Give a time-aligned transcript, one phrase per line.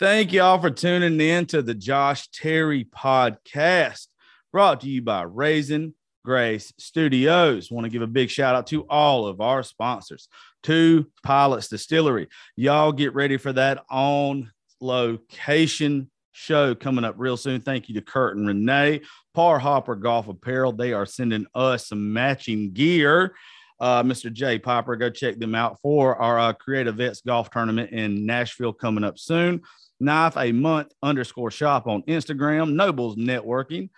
[0.00, 4.08] Thank y'all for tuning in to the Josh Terry podcast,
[4.50, 5.94] brought to you by Raisin
[6.24, 7.70] Grace Studios.
[7.70, 10.28] Want to give a big shout out to all of our sponsors,
[10.64, 12.26] to Pilots Distillery.
[12.56, 17.60] Y'all get ready for that on location show coming up real soon.
[17.60, 20.72] Thank you to Kurt and Renee, Par Hopper Golf Apparel.
[20.72, 23.36] They are sending us some matching gear.
[23.78, 24.32] Uh, Mr.
[24.32, 28.72] Jay Piper, go check them out for our uh, Creative Vets Golf Tournament in Nashville
[28.72, 29.62] coming up soon.
[30.04, 33.90] Knife a month underscore shop on Instagram, Nobles Networking,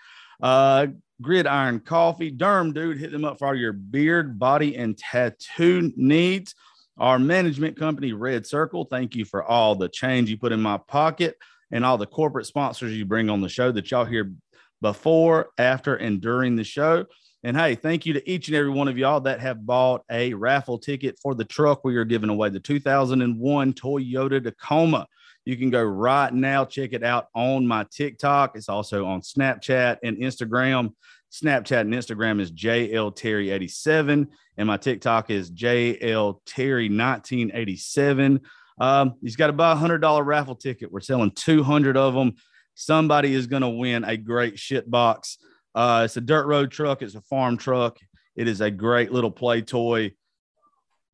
[0.42, 0.86] uh,
[1.20, 6.54] Gridiron Coffee, Derm Dude, hit them up for all your beard, body, and tattoo needs.
[6.98, 10.78] Our management company, Red Circle, thank you for all the change you put in my
[10.78, 11.36] pocket
[11.70, 14.32] and all the corporate sponsors you bring on the show that y'all hear
[14.80, 17.06] before, after, and during the show.
[17.42, 20.34] And hey, thank you to each and every one of y'all that have bought a
[20.34, 25.06] raffle ticket for the truck we are giving away, the 2001 Toyota Tacoma.
[25.46, 28.56] You can go right now, check it out on my TikTok.
[28.56, 30.92] It's also on Snapchat and Instagram.
[31.32, 34.26] Snapchat and Instagram is JL Terry87,
[34.56, 38.40] and my TikTok is JL Terry1987.
[38.80, 40.90] Um, he's got to buy a hundred dollar raffle ticket.
[40.90, 42.34] We're selling 200 of them.
[42.74, 45.38] Somebody is going to win a great shit box.
[45.76, 47.02] Uh, it's a dirt road truck.
[47.02, 47.98] It's a farm truck.
[48.34, 50.12] It is a great little play toy.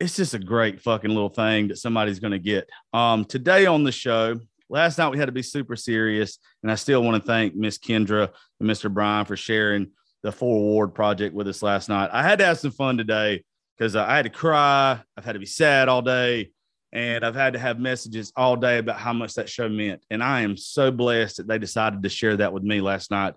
[0.02, 2.68] It's just a great fucking little thing that somebody's going to get.
[2.92, 6.74] Um, today on the show, last night we had to be super serious, and I
[6.74, 8.28] still want to thank Miss Kendra
[8.58, 8.92] and Mr.
[8.92, 9.92] Brian for sharing
[10.24, 12.10] the Four Award project with us last night.
[12.12, 13.44] I had to have some fun today
[13.78, 15.00] because uh, I had to cry.
[15.16, 16.50] I've had to be sad all day
[16.92, 20.04] and I've had to have messages all day about how much that show meant.
[20.10, 23.34] And I am so blessed that they decided to share that with me last night.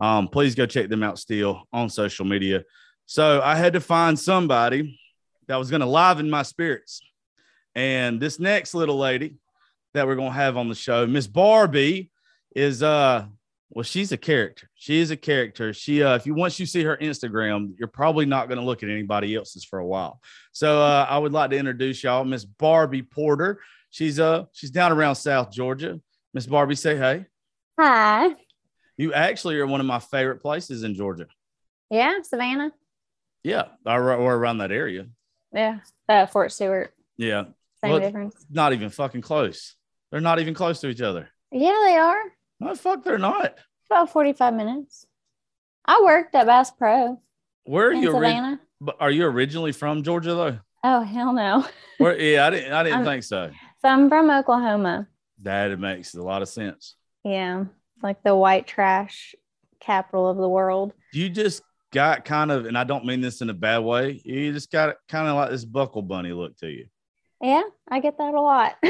[0.00, 2.64] Um, please go check them out still on social media.
[3.06, 4.98] So I had to find somebody
[5.50, 7.02] that was going to liven my spirits.
[7.74, 9.34] And this next little lady
[9.94, 12.12] that we're going to have on the show, Miss Barbie,
[12.54, 13.26] is uh
[13.68, 14.68] well, she's a character.
[14.74, 15.72] She is a character.
[15.72, 18.82] She, uh, if you once you see her Instagram, you're probably not going to look
[18.82, 20.20] at anybody else's for a while.
[20.52, 23.60] So uh, I would like to introduce y'all, Miss Barbie Porter.
[23.90, 26.00] She's uh she's down around South Georgia.
[26.32, 27.26] Miss Barbie, say hey.
[27.78, 28.36] Hi.
[28.96, 31.26] You actually are one of my favorite places in Georgia.
[31.90, 32.70] Yeah, Savannah.
[33.42, 35.06] Yeah, or, or around that area.
[35.52, 35.78] Yeah,
[36.08, 36.94] uh, Fort Stewart.
[37.16, 37.44] Yeah,
[37.82, 38.34] Same Well, difference.
[38.50, 39.74] not even fucking close.
[40.10, 41.28] They're not even close to each other.
[41.52, 42.20] Yeah, they are.
[42.60, 43.54] No, fuck, they're not.
[43.90, 45.06] About 45 minutes.
[45.84, 47.20] I worked at Bass Pro
[47.64, 48.12] Where are you?
[48.14, 48.58] ori-
[49.00, 50.58] are you originally from Georgia though?
[50.84, 51.66] Oh, hell no.
[51.98, 52.72] Where, yeah, I didn't.
[52.72, 53.50] I didn't think so.
[53.82, 55.08] So I'm from Oklahoma.
[55.42, 56.94] That makes a lot of sense.
[57.24, 57.64] Yeah,
[58.02, 59.34] like the white trash
[59.80, 60.92] capital of the world.
[61.12, 61.62] you just
[61.92, 64.20] got kind of, and I don't mean this in a bad way.
[64.24, 66.86] You just got kind of like this buckle bunny look to you.
[67.40, 68.76] Yeah, I get that a lot.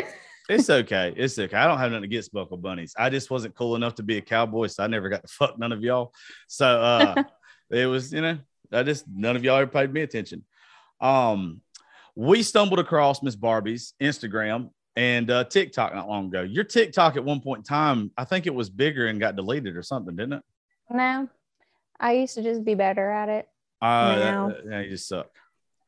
[0.51, 1.15] It's okay.
[1.17, 1.57] It's okay.
[1.57, 2.93] I don't have nothing against buckle bunnies.
[2.99, 5.57] I just wasn't cool enough to be a cowboy, so I never got to fuck
[5.57, 6.13] none of y'all.
[6.49, 7.23] So uh
[7.71, 8.37] it was, you know,
[8.73, 10.45] I just none of y'all ever paid me attention.
[11.01, 11.61] Um,
[12.17, 16.43] we stumbled across Miss Barbie's Instagram and uh TikTok not long ago.
[16.43, 19.77] Your TikTok at one point in time, I think it was bigger and got deleted
[19.77, 20.43] or something, didn't it?
[20.91, 21.29] no,
[22.01, 23.49] I used to just be better at it.
[23.83, 24.49] Uh, No.
[24.49, 25.31] that- yeah, you just suck.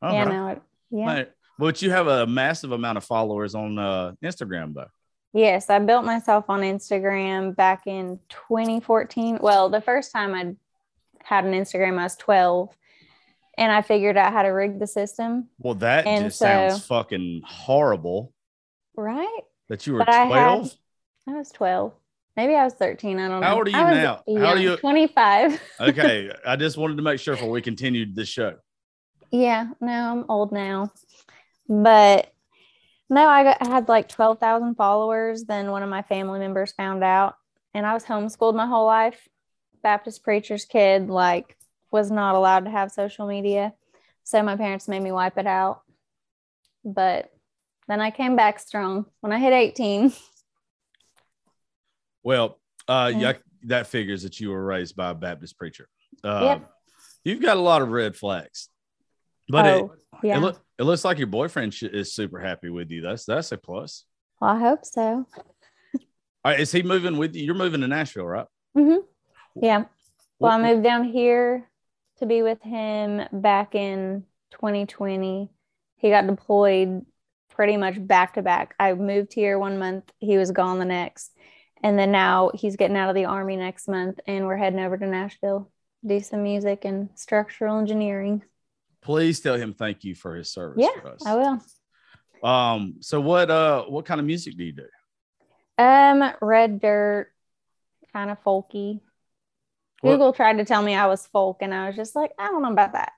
[0.03, 0.29] yeah, All right.
[0.29, 1.07] no, it, yeah.
[1.07, 1.33] Right.
[1.59, 4.89] But you have a massive amount of followers on uh, Instagram, though.
[5.33, 9.39] Yes, I built myself on Instagram back in 2014.
[9.41, 10.55] Well, the first time I
[11.25, 12.77] had an Instagram, I was 12,
[13.57, 15.49] and I figured out how to rig the system.
[15.59, 18.33] Well, that And just sounds fucking horrible
[18.97, 19.41] Right?
[19.69, 20.75] that you were But I had- 12.
[21.29, 21.95] I was 12.
[22.37, 23.19] Maybe I was 13.
[23.19, 23.47] I don't know.
[23.47, 24.23] How old are you I now?
[24.27, 24.77] How old are you?
[24.77, 25.61] 25.
[25.81, 26.31] okay.
[26.47, 28.55] I just wanted to make sure before we continued the show.
[29.31, 30.91] yeah, no, I'm old now.
[31.69, 32.33] But
[33.11, 35.45] no, I, got, I had like 12,000 followers.
[35.45, 37.35] Then one of my family members found out,
[37.75, 39.29] and I was homeschooled my whole life.
[39.83, 41.57] Baptist preacher's kid, like,
[41.91, 43.75] was not allowed to have social media.
[44.25, 45.83] So my parents made me wipe it out.
[46.85, 47.31] But
[47.89, 50.13] then I came back strong when I hit 18.
[52.23, 52.59] Well,
[52.89, 53.21] uh, Yeah.
[53.21, 53.33] yeah,
[53.65, 55.89] that figures that you were raised by a Baptist preacher.
[56.25, 56.71] Uh, Yep.
[57.25, 58.69] You've got a lot of red flags,
[59.49, 60.37] but it, oh, yeah.
[60.39, 63.01] it, look, it looks like your boyfriend sh- is super happy with you.
[63.01, 64.05] That's that's a plus.
[64.41, 65.25] well, I hope so.
[66.45, 67.45] All right, is he moving with you?
[67.45, 68.47] You're moving to Nashville, right?
[68.75, 68.97] hmm
[69.55, 69.85] Yeah.
[70.41, 71.71] Well, I moved down here
[72.19, 75.49] to be with him back in 2020.
[75.99, 77.07] He got deployed
[77.51, 78.75] pretty much back to back.
[78.81, 81.31] I moved here one month, he was gone the next.
[81.83, 84.97] And then now he's getting out of the army next month, and we're heading over
[84.97, 85.71] to Nashville
[86.03, 88.43] to do some music and structural engineering.
[89.03, 91.27] Please tell him thank you for his service Yeah, for us.
[91.27, 92.49] I will.
[92.49, 94.87] Um, so what uh what kind of music do you do?
[95.83, 97.33] Um, red dirt,
[98.13, 99.01] kind of folky.
[100.01, 102.47] What- Google tried to tell me I was folk, and I was just like, I
[102.49, 103.13] don't know about that.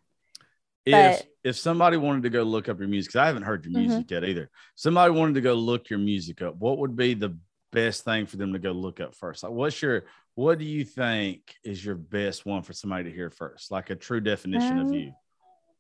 [0.87, 3.65] if But- if somebody wanted to go look up your music, because I haven't heard
[3.67, 3.87] your Mhm.
[3.89, 4.51] music yet either.
[4.75, 6.57] Somebody wanted to go look your music up.
[6.57, 7.37] What would be the
[7.75, 9.43] best thing for them to go look up first?
[9.43, 10.05] Like, what's your
[10.37, 13.71] what do you think is your best one for somebody to hear first?
[13.71, 15.13] Like a true definition of Um, you.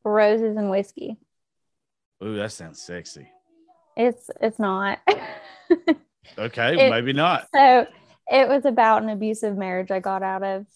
[0.04, 1.16] Roses and whiskey.
[2.22, 3.28] Ooh, that sounds sexy.
[3.96, 4.98] It's it's not.
[6.38, 7.48] Okay, It- maybe not.
[7.54, 7.86] so
[8.30, 10.66] it was about an abusive marriage I got out of,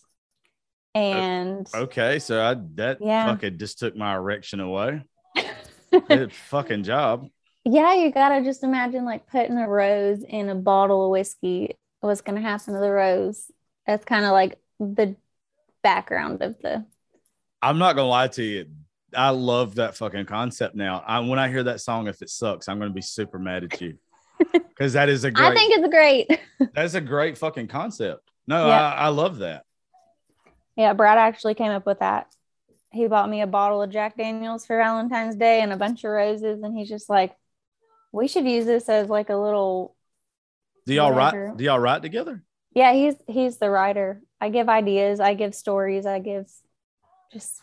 [0.95, 3.25] and Okay, so I that Yeah.
[3.27, 5.03] fucking just took my erection away.
[6.09, 7.29] Good fucking job.
[7.69, 11.77] Yeah, you gotta just imagine like putting a rose in a bottle of whiskey.
[12.01, 13.51] What's gonna happen to the rose?
[13.87, 15.17] That's kind of like the
[15.83, 16.87] background of the.
[17.61, 18.67] I'm not gonna lie to you.
[19.15, 21.03] I love that fucking concept now.
[21.07, 23.81] I, when I hear that song, if it sucks, I'm gonna be super mad at
[23.81, 23.99] you
[24.53, 25.47] because that is a great.
[25.47, 26.41] I think it's great.
[26.75, 28.31] that's a great fucking concept.
[28.47, 28.81] No, Yeah.
[28.81, 29.65] I, I love that.
[30.77, 32.29] Yeah, Brad actually came up with that.
[32.93, 36.11] He bought me a bottle of Jack Daniels for Valentine's Day and a bunch of
[36.13, 37.35] roses, and he's just like,
[38.13, 39.95] "We should use this as like a little."
[40.87, 41.57] Do y'all write?
[41.57, 42.43] Do y'all write together?
[42.75, 44.23] Yeah, he's he's the writer.
[44.41, 45.21] I give ideas.
[45.21, 46.07] I give stories.
[46.07, 46.51] I give
[47.33, 47.61] just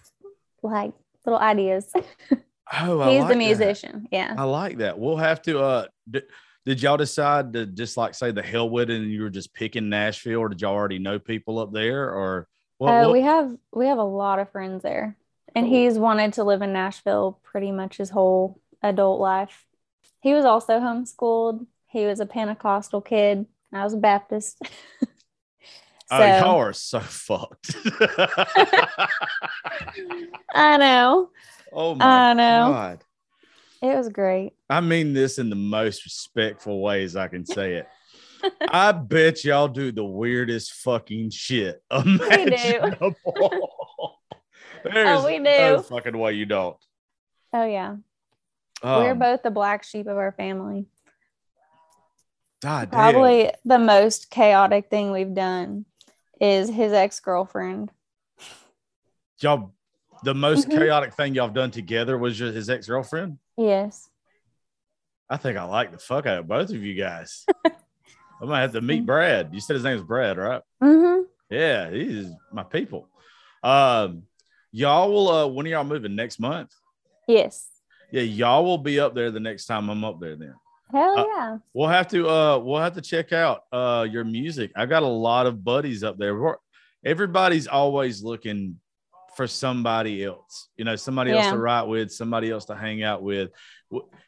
[0.61, 0.93] like
[1.25, 1.91] little ideas.
[2.81, 3.37] Oh, I he's like the that.
[3.37, 4.07] musician.
[4.11, 4.33] Yeah.
[4.35, 4.97] I like that.
[4.97, 5.59] We'll have to.
[5.59, 6.23] Uh, d-
[6.65, 9.53] did y'all decide to just like say the hell with it, and you were just
[9.53, 12.47] picking Nashville, or did y'all already know people up there, or
[12.79, 12.89] what?
[12.89, 15.15] Uh, what- we have we have a lot of friends there,
[15.53, 15.75] and Cool.
[15.75, 19.64] he's wanted to live in Nashville pretty much his whole adult life.
[20.25, 21.67] He was also homeschooled.
[21.85, 23.45] He was a Pentecostal kid.
[23.71, 24.57] I was a Baptist.
[25.03, 27.75] oh, so y'all are so fucked.
[30.55, 31.29] I know
[31.71, 32.71] oh my I know.
[32.71, 33.03] god.
[33.83, 34.53] it was great.
[34.67, 37.87] I mean this in the most respectful ways I can say it.
[38.71, 43.11] I bet y'all do the weirdest fucking shit imaginable.
[44.83, 45.83] There's Oh, we no do.
[45.83, 46.77] fucking way you don't.
[47.53, 47.97] Oh yeah,
[48.85, 50.85] we're Um, both the black sheep of our family.
[52.61, 52.99] God damn.
[53.13, 55.85] Probably the most chaotic thing we've done
[56.39, 57.91] is his ex girlfriend.
[59.39, 59.71] y'all
[60.23, 60.77] the most Mhm.
[60.77, 63.37] chaotic thing y'all have done together was just his ex-girlfriend.
[63.57, 64.09] Yes.
[65.29, 67.45] I think I like the fuck out of both of you guys.
[67.65, 69.53] I might have to meet Brad.
[69.53, 70.61] You said his name was Brad, right?
[70.81, 71.23] Mm-hmm.
[71.49, 73.07] Yeah, he's my people.
[73.61, 74.23] Um,
[74.71, 76.73] y'all will uh when are y'all moving next month?
[77.27, 77.67] Yes.
[78.11, 80.53] Yeah, y'all will be up there the next time I'm up there then.
[80.91, 81.57] Hell Uh, yeah.
[81.73, 84.71] We'll have to uh we'll have to check out uh your music.
[84.75, 86.35] I got a lot of buddies up there.
[86.39, 86.55] We're-
[87.03, 88.79] Everybody's always looking
[89.37, 93.21] for somebody else, you know, somebody else to write with, somebody else to hang out
[93.21, 93.51] with.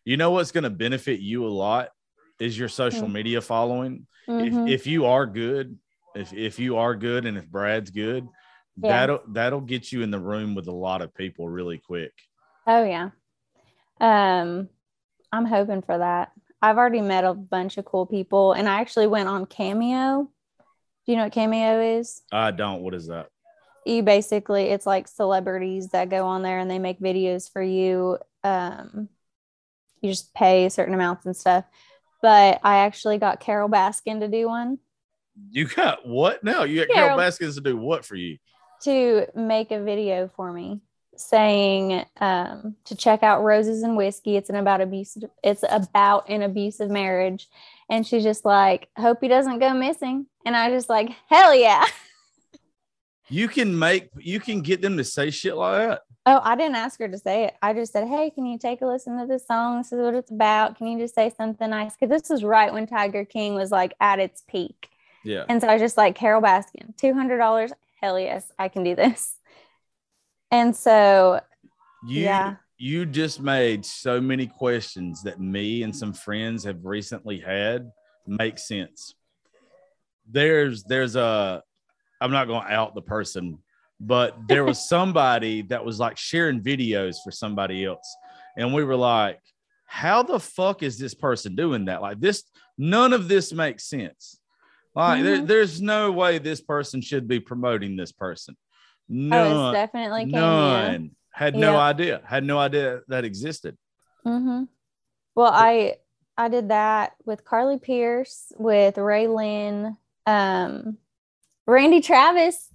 [0.06, 1.90] You know what's going to benefit you a lot
[2.40, 3.14] is your social Mm.
[3.14, 4.06] media following.
[4.28, 4.68] Mhm.
[4.68, 5.80] If if you are good,
[6.16, 8.28] if if you are good and if Brad's good,
[8.80, 8.90] Yeah.
[8.92, 12.12] that'll that'll get you in the room with a lot of people really quick.
[12.68, 13.10] Oh yeah.
[14.00, 14.70] Um,
[15.32, 16.32] I'm hoping for that.
[16.62, 20.30] I've already met a bunch of cool people, and I actually went on Cameo.
[21.06, 22.22] Do you know what Cameo is?
[22.32, 22.82] I don't.
[22.82, 23.28] What is that?
[23.86, 28.18] You basically, it's like celebrities that go on there and they make videos for you.
[28.44, 29.08] Um,
[30.02, 31.64] you just pay certain amounts and stuff.
[32.22, 34.80] But I actually got Carole Baskin to do one
[35.52, 36.64] You got what now?
[36.64, 38.38] You got Carol- Carole Baskins to do what for you?
[38.84, 40.82] to make a video for me
[41.20, 44.38] saying um, to check out roses and whiskey.
[44.38, 47.48] It's an about abuse it's about an abusive marriage.
[47.90, 50.28] And she's just like hope he doesn't go missing.
[50.46, 51.86] And i just like hell yeah.
[53.30, 56.02] You can make you can get them to say shit like that.
[56.26, 57.56] oh i didn't ask her to say it.
[57.62, 59.80] I just said hey can you take a listen to this song?
[59.80, 60.78] This is what it's about.
[60.78, 61.94] Can you just say something nice?
[61.94, 64.90] Because this was right when tiger king was like at its peak.
[65.28, 65.44] Yeah.
[65.50, 67.72] And so I was just like, Carole Baskin, $200.
[68.02, 69.37] Hell yes, I can do this.
[70.52, 71.42] And so,
[72.06, 72.56] You Yeah.
[72.78, 77.92] you just made so many questions that me and some friends have recently had
[78.28, 79.16] make sense.
[80.30, 81.64] There's there's a
[82.22, 83.58] I'm not going to out the person,
[84.00, 88.16] but there was somebody that was like sharing videos for somebody else.
[88.58, 89.40] And we were like,
[89.86, 92.02] how the fuck is this person doing that?
[92.02, 92.44] Like this
[92.78, 94.40] none of this makes sense.
[94.96, 95.48] Like there, Mhm.
[95.48, 98.56] there's no way this person should be promoting this person.
[99.10, 99.74] Oh, it's None.
[99.74, 100.40] definitely Cameo.
[100.42, 101.12] None.
[101.32, 101.80] Had no Yeah.
[101.80, 102.22] idea.
[102.26, 103.78] Had no idea that existed.
[104.26, 104.64] Mm-hmm.
[105.36, 105.98] Well, I
[106.38, 110.98] I did that with Carly Pearce, with RaeLynn, um,
[111.66, 112.70] Randy Travis,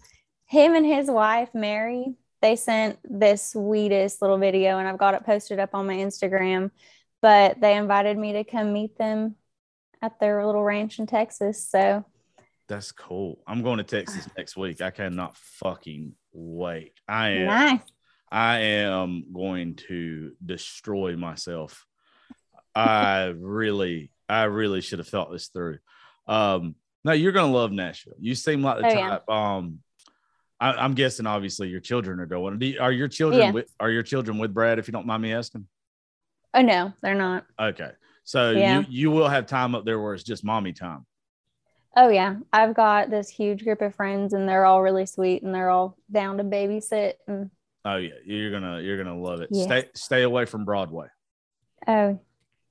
[0.47, 2.15] him and his wife Mary.
[2.41, 6.71] They sent this sweetest little video, and I've got it posted up on my Instagram.
[7.21, 9.37] But they invited me to come meet them
[10.01, 11.69] at their little ranch in Texas.
[11.69, 12.05] So
[12.69, 13.41] That's cool.
[13.47, 14.81] I'm going to Texas next week.
[14.81, 16.95] I cannot fucking wait.
[17.09, 17.47] I am.
[17.47, 17.81] nice.
[18.31, 21.87] I am going to destroy myself.
[22.75, 25.79] I really, I really should have thought this through.
[26.27, 26.75] Um,
[27.05, 28.15] no, you're gonna love Nashville.
[28.19, 29.09] You seem like the Oh, yeah.
[29.09, 29.29] type.
[29.29, 29.81] Um,
[30.61, 32.59] I, I'm guessing obviously your children are going.
[32.59, 33.51] Do you- are your children Yeah.
[33.51, 34.79] with are your children with Brad?
[34.79, 35.67] If you don't mind me asking.
[36.55, 37.45] Oh no, they're not.
[37.61, 37.91] Okay,
[38.25, 38.81] so Yeah.
[38.81, 41.05] you you will have time up there where it's just mommy time.
[41.95, 45.55] Oh yeah, I've got this huge group of friends, and they're all really sweet, and
[45.55, 47.15] they're all down to babysit.
[47.27, 47.51] And
[47.85, 49.49] Oh yeah, you're gonna you're gonna love it.
[49.51, 49.65] Yeah.
[49.65, 51.09] Stay stay away from Broadway.
[51.87, 52.19] oh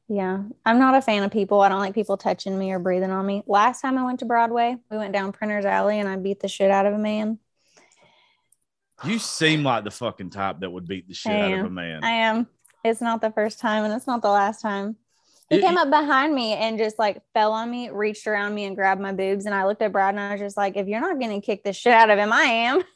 [0.08, 1.62] yeah, I'm not a fan of people.
[1.62, 3.44] I don't like people touching me or breathing on me.
[3.48, 6.48] Last time I went to Broadway, we went down Printer's Alley, and I beat the
[6.48, 7.40] shit out of a man.
[9.04, 12.04] You seem like the fucking type that would beat the shit out of a man.
[12.04, 12.48] I am.
[12.84, 14.96] It's not the first time, and it's not the last time.
[15.52, 18.76] He came up behind me and just like fell on me, reached around me and
[18.76, 19.46] grabbed my boobs.
[19.46, 21.46] And I looked at Brad and I was just like, if you're not going to
[21.46, 22.82] kick the shit out of him, I am.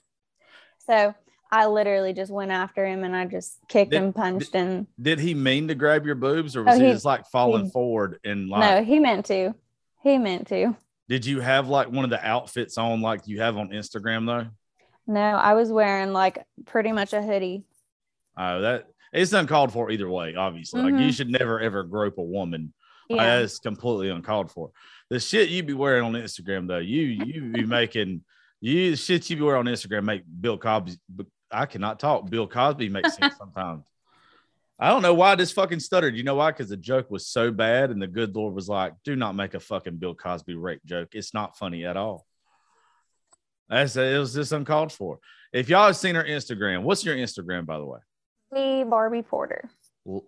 [0.88, 1.16] So
[1.52, 4.54] I literally just went after him and I just kicked Did- and punched.
[4.56, 7.26] And Did he mean to grab your boobs, or was Oh, he, he- just like
[7.32, 8.60] falling he- forward and like?
[8.62, 9.56] no, he meant to.
[10.04, 10.76] He meant to.
[11.10, 14.48] Did you have like one of the outfits on like you have on Instagram though?
[15.08, 17.64] No, I was wearing like pretty much a hoodie.
[18.38, 18.86] Oh, that
[19.16, 20.36] it's uncalled for either way.
[20.36, 21.14] Obviously, like you Mhm.
[21.16, 22.74] should never ever grope a woman.
[23.10, 23.40] Like, Yeah.
[23.40, 24.72] that's completely uncalled for.
[25.10, 28.24] The shit you be wearing on Instagram though, you you be making
[28.62, 30.98] you the shit you be wearing on Instagram make Bill Cosby.
[31.52, 32.30] I cannot talk.
[32.30, 33.86] Bill Cosby makes sense sometimes.
[34.78, 36.18] I don't know why this fucking stuttered.
[36.18, 36.52] You know why?
[36.52, 39.54] Because the joke was so bad, and the good Lord was like, "Do not make
[39.54, 41.10] a fucking Bill Cosby rape joke.
[41.14, 42.26] It's not funny at all."
[43.70, 45.20] That's it was just uncalled for.
[45.54, 48.00] If y'all have seen her Instagram, what's your Instagram by the way?
[48.56, 49.70] The Barbie Porter.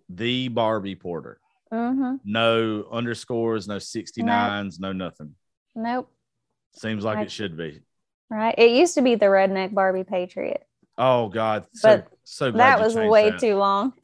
[0.10, 1.40] The Barbie Porter.
[1.74, 2.16] Mm-hmm.
[2.26, 5.34] No underscores, no 69s, no nothing.
[5.76, 6.12] Nope.
[6.76, 7.82] Seems like I- it should be.
[8.30, 8.54] Right.
[8.58, 10.62] It used to be the Redneck Barbie Patriot.
[10.98, 13.40] Oh God, so But so glad That was way that.
[13.40, 13.94] too long.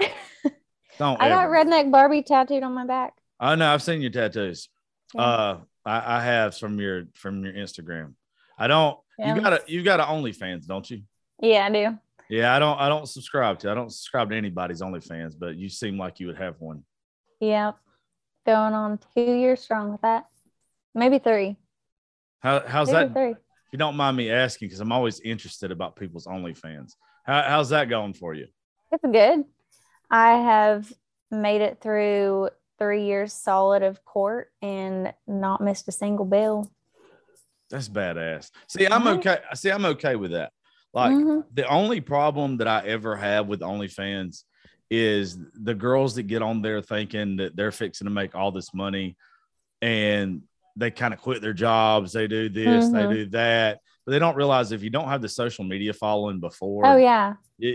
[1.00, 1.50] Don't I got.
[1.50, 3.16] Redneck Barbie tattooed on my back.
[3.40, 4.70] I know I've seen your tattoos.
[5.14, 5.22] Yeah.
[5.22, 8.14] Uh, I, I have from your from your Instagram.
[8.58, 8.98] I don't.
[9.20, 9.36] Yeah.
[9.36, 11.02] You got a you got a OnlyFans, don't you?
[11.42, 11.98] Yeah, I do.
[12.34, 12.80] Yeah, I don't.
[12.80, 13.70] I don't subscribe to.
[13.70, 16.84] I don't subscribe to anybody's OnlyFans, but you seem like you would have one.
[17.40, 17.78] Yep.
[18.48, 20.26] Going on two years strong with that.
[20.96, 21.58] Maybe three.
[22.40, 23.14] How how's Maybe that?
[23.14, 23.32] three.
[23.34, 23.38] If
[23.72, 26.94] you don't mind me asking, because I'm always interested about people's OnlyFans.
[27.24, 28.48] How, how's that going for you?
[28.92, 29.46] It's good.
[30.10, 30.92] I have
[31.30, 32.50] made it through
[32.80, 36.68] three years solid of court and not missed a single bill.
[37.70, 38.50] That's badass.
[38.68, 39.20] See, I'm Right.
[39.20, 39.38] okay.
[39.54, 40.52] See, I'm okay with that.
[40.94, 41.44] Like Mhm.
[41.54, 44.44] the only problem that I ever have with OnlyFans
[44.92, 48.74] is the girls that get on there thinking that they're fixing to make all this
[48.74, 49.18] money
[49.82, 50.44] and
[50.76, 52.14] they kind of quit their jobs.
[52.14, 53.14] They do this, they Mhm.
[53.14, 56.86] do that, but they don't realize if you don't have the social media following before,
[56.86, 57.36] Oh yeah.
[57.60, 57.68] it,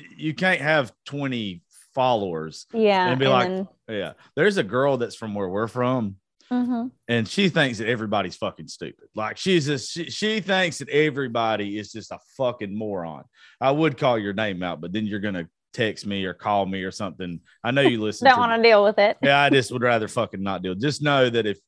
[0.16, 1.62] you can't have 20
[1.94, 2.66] followers.
[2.74, 3.08] Yeah.
[3.08, 4.12] And be like- Yeah.
[4.34, 6.16] There's a girl that's from where we're from
[6.50, 6.92] Mhm.
[7.08, 9.08] and she thinks that everybody's fucking stupid.
[9.14, 13.24] Like she's just she, she thinks that everybody is just a fucking moron.
[13.60, 16.82] I would call your name out, but then you're gonna text me or call me
[16.84, 17.40] or something.
[17.64, 18.26] I know you listen.
[18.26, 19.16] I don't want to deal with it.
[19.22, 20.74] Yeah, I just would rather fucking not deal.
[20.74, 21.58] Just know that if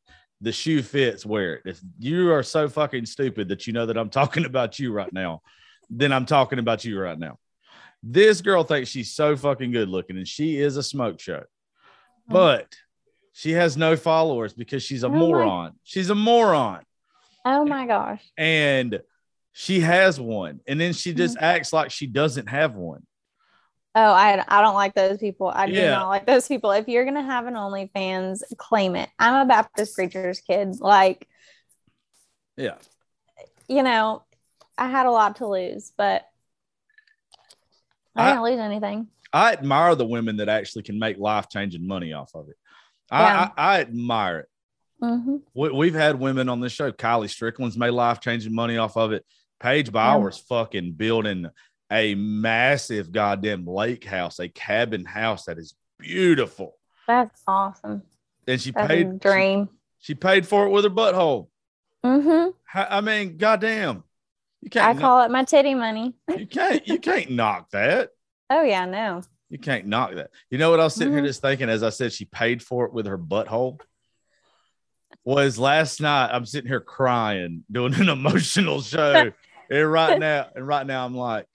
[0.40, 1.62] the shoe fits, wear it.
[1.64, 5.12] If you are so fucking stupid that you know that I'm talking about you right
[5.12, 5.42] now,
[5.90, 7.38] then I'm talking about you right now.
[8.02, 11.42] This girl thinks she's so fucking good looking, and she is a smoke show,
[12.28, 12.68] but
[13.38, 15.72] she has no followers because she's a Oh my- moron.
[15.84, 16.82] She's a moron,
[17.44, 18.20] Oh my gosh.
[18.36, 19.00] and
[19.52, 21.44] she has one, and then she just mm-hmm.
[21.44, 23.06] acts like she doesn't have one.
[23.94, 25.46] Oh, I I don't like those people.
[25.54, 25.90] I do Yeah.
[25.90, 26.72] not like those people.
[26.72, 29.08] If you're gonna have an OnlyFans, claim it.
[29.20, 30.80] I'm a Baptist preacher's kid.
[30.80, 31.28] Like,
[32.56, 32.74] Yeah,
[33.68, 34.24] you know,
[34.76, 36.26] I had a lot to lose, but
[38.16, 39.06] I, I- didn't lose anything.
[39.32, 42.56] I admire the women that actually can make life changing money off of it.
[43.10, 43.50] Yeah.
[43.56, 44.48] I, I, I admire it.
[45.00, 46.92] hmm We, we've had women on this show.
[46.92, 49.24] Kylie Strickland's made life changing money off of it.
[49.60, 51.46] Paige Bowers fucking building
[51.90, 56.76] a massive goddamn lake house, a cabin house that is beautiful.
[57.06, 58.02] That's awesome.
[58.46, 59.68] And she That's paid dream.
[59.98, 61.48] She, she paid for it with her butthole.
[62.04, 62.50] Mm-hmm.
[62.64, 64.04] How- I mean, goddamn,
[64.60, 64.98] you I can't.
[64.98, 66.14] I call it my titty money.
[66.36, 66.86] you can't.
[66.86, 68.10] You can't knock that.
[68.50, 69.20] Oh yeah, no.
[69.50, 70.30] You can't knock that.
[70.50, 71.26] You know what I was sitting here Mhm.
[71.26, 73.80] just thinking as I said she paid for it with her butthole?
[75.24, 79.30] Was last night I'm sitting here crying, doing an emotional show.
[79.70, 81.46] and right now, and right now I'm like,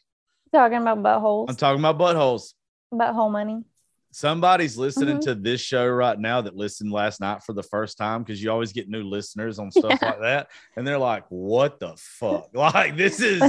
[0.52, 2.54] Talking about buttholes, I'm talking about buttholes.
[2.94, 3.64] butthole money.
[4.12, 5.22] somebody's listening Mhm.
[5.22, 8.52] to this show right now that listened last night for the first time because you
[8.52, 10.10] always get new listeners on stuff Yeah.
[10.10, 12.50] like that, and they're like, "What the fuck?
[12.54, 13.40] Like this is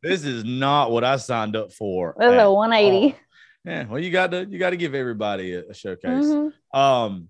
[0.00, 3.06] this is not what I signed up for." at a 180.
[3.14, 3.18] all."
[3.64, 6.24] Yeah, well, you got to you got to give everybody a, a showcase.
[6.24, 6.52] Mhm.
[6.74, 7.28] Um,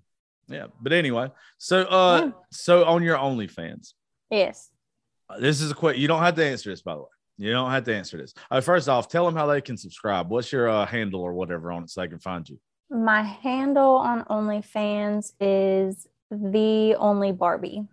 [0.48, 2.30] yeah, but anyway, so uh, Yeah.
[2.50, 3.92] so on your OnlyFans,
[4.30, 4.70] Yes.
[5.28, 5.98] uh, this is a quick.
[5.98, 7.06] You don't have to answer this, by the way.
[7.38, 8.34] You don't have to answer this.
[8.50, 10.30] Uh, first off, tell them how they can subscribe.
[10.30, 12.58] What's your uh, handle or whatever on it so they can find you?
[12.90, 17.86] My handle on OnlyFans is the only Barbie.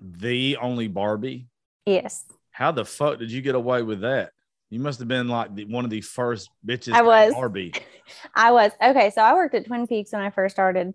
[0.00, 1.48] The only Barbie.
[1.86, 2.24] Yes.
[2.50, 4.32] How the fuck did you get away with that?
[4.70, 6.92] You must have been like the, one of the first bitches.
[6.92, 7.32] I was.
[7.32, 7.72] Barbie.
[8.34, 8.72] I was.
[8.82, 9.10] Okay.
[9.10, 10.94] So I worked at Twin Peaks when I first started.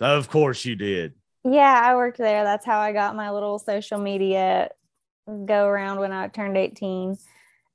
[0.00, 1.14] Of course you did.
[1.44, 2.44] Yeah, I worked there.
[2.44, 4.70] That's how I got my little social media
[5.26, 7.16] go around when I turned 18.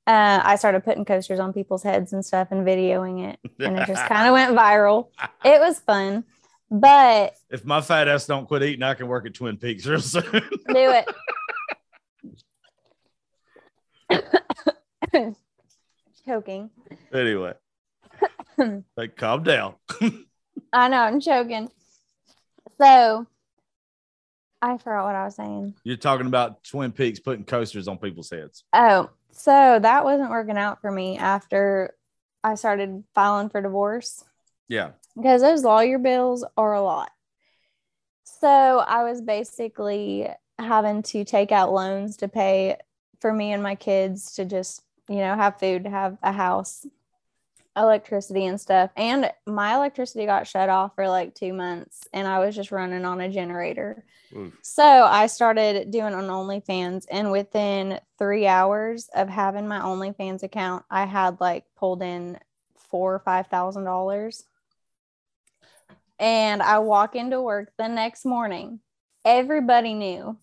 [0.08, 3.86] Uh, I started putting coasters on people's heads and stuff and videoing it, and it
[3.86, 5.10] just kind of went viral.
[5.46, 6.26] It was fun,
[6.72, 10.02] but If my fat ass don't quit eating, I can work at Twin Peaks real
[10.02, 10.24] soon.
[10.24, 11.08] do it.
[16.26, 16.70] Choking.
[17.14, 17.54] anyway,
[18.98, 19.76] like calm down.
[20.74, 21.70] I know I'm choking.
[22.80, 23.26] So
[24.62, 25.74] I forgot what I was saying.
[25.84, 28.64] You're talking about Twin Peaks putting coasters on people's heads.
[28.74, 31.96] Oh, so that wasn't working out for me after
[32.44, 34.24] I started filing for divorce
[34.68, 34.92] Yeah.
[35.16, 37.12] because those lawyer bills are a lot.
[38.24, 38.48] So
[38.80, 40.28] I was basically
[40.60, 42.78] having to take out loans to pay
[43.22, 46.86] for me and my kids to just, you know, have food, have a house,
[47.76, 48.92] electricity and stuff.
[48.96, 53.06] And my electricity got shut off for like two months and I was just running
[53.06, 54.04] on a generator.
[54.36, 54.54] Oof.
[54.62, 60.86] So I started doing on OnlyFans, and within three hours of having my OnlyFans account,
[60.90, 62.38] I had like pulled in
[62.90, 64.44] four or five thousand dollars.
[66.20, 68.82] And I walk into work the next morning.
[69.26, 70.38] Everybody knew,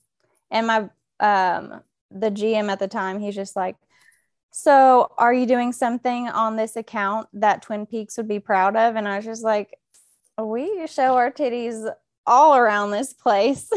[0.51, 0.79] and my
[1.21, 1.81] um
[2.11, 3.77] the GM at the time, he's just like,
[4.59, 8.97] "So, are you doing something on this account that Twin Peaks would be proud of?"
[8.97, 9.79] And I was just like,
[10.39, 11.87] "We show our titties
[12.27, 13.71] all around this place.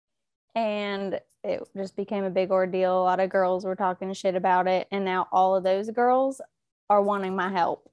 [0.54, 3.00] and it just became a big ordeal.
[3.00, 4.88] A lot of girls were talking shit about it.
[4.90, 6.40] And now all of those girls
[6.90, 7.90] are wanting my help.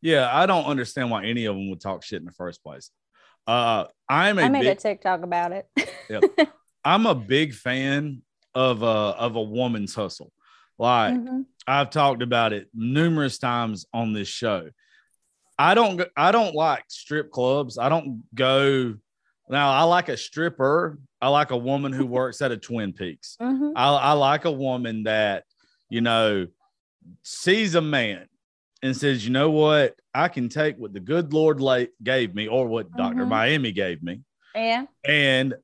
[0.00, 2.90] Yeah, I don't understand why any of them would talk shit in the first place.
[3.46, 5.68] Uh, I'm a I made big, a TikTok about it.
[6.84, 8.22] I'm a big fan
[8.54, 10.32] of a of a woman's hustle.
[10.78, 11.44] Like Mhm.
[11.66, 14.70] I've talked about it numerous times on this show.
[15.58, 17.78] I don't I don't like strip clubs.
[17.78, 18.94] I don't go
[19.50, 19.70] now.
[19.70, 20.98] I like a stripper.
[21.20, 23.36] I like a woman who works at a Twin Peaks.
[23.42, 23.72] Mhm.
[23.74, 25.44] I, I like a woman that,
[25.90, 26.46] you know,
[27.22, 28.28] sees a man
[28.82, 31.60] and says, you know what, I can take what the good Lord
[32.02, 33.24] gave me or what Dr.
[33.24, 33.28] Mhm.
[33.28, 34.20] Miami gave me,
[34.54, 34.86] Yeah.
[35.04, 35.54] and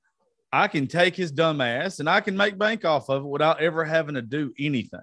[0.54, 3.60] I can take his dumb ass and I can make bank off of it without
[3.60, 5.00] ever having to do anything.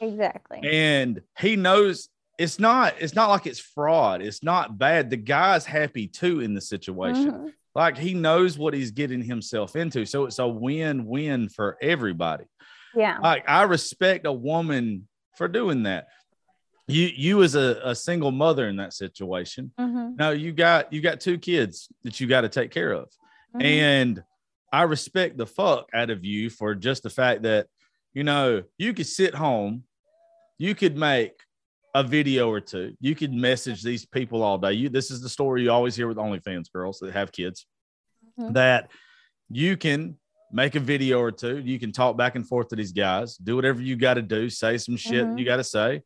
[0.00, 0.60] Exactly.
[0.64, 4.22] And he knows it's not, it's not like it's fraud.
[4.22, 5.10] It's not bad.
[5.10, 7.30] The guy's happy too in the situation.
[7.30, 7.52] Mhm.
[7.74, 10.06] Like he knows what he's getting himself into.
[10.06, 12.44] So it's a win-win for everybody
[12.94, 13.18] Yeah.
[13.20, 16.06] like I respect a woman for doing that.
[16.86, 19.70] You you as a, a single mother in that situation.
[19.78, 20.16] Mhm.
[20.16, 23.10] Now you got you got two kids that you got to take care of.
[23.54, 23.62] Mhm.
[23.64, 24.22] And
[24.74, 27.68] I respect the fuck out of you for just the fact that
[28.12, 29.84] you know you could sit home,
[30.58, 31.34] you could make
[31.94, 34.72] a video or two, you could message these people all day.
[34.72, 37.66] You this is the story you always hear with OnlyFans girls that have kids
[38.36, 38.54] Mhm.
[38.54, 38.90] that
[39.48, 40.18] you can
[40.50, 43.54] make a video or two, you can talk back and forth to these guys, do
[43.54, 45.38] whatever you got to do, say some shit Mhm.
[45.38, 46.02] you got to say,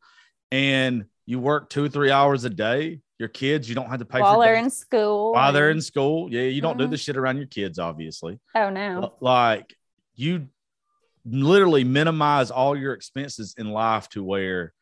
[0.51, 3.01] and you work two or three hours a day.
[3.19, 5.33] Your kids, you don't have to pay While for they're in school.
[5.33, 6.33] while they're in school.
[6.33, 6.91] Yeah, you don't do Mhm.
[6.91, 8.39] this shit around your kids, obviously.
[8.55, 9.15] Oh, no.
[9.21, 9.77] Like
[10.15, 10.49] you
[11.25, 14.73] literally minimize all your expenses in life to where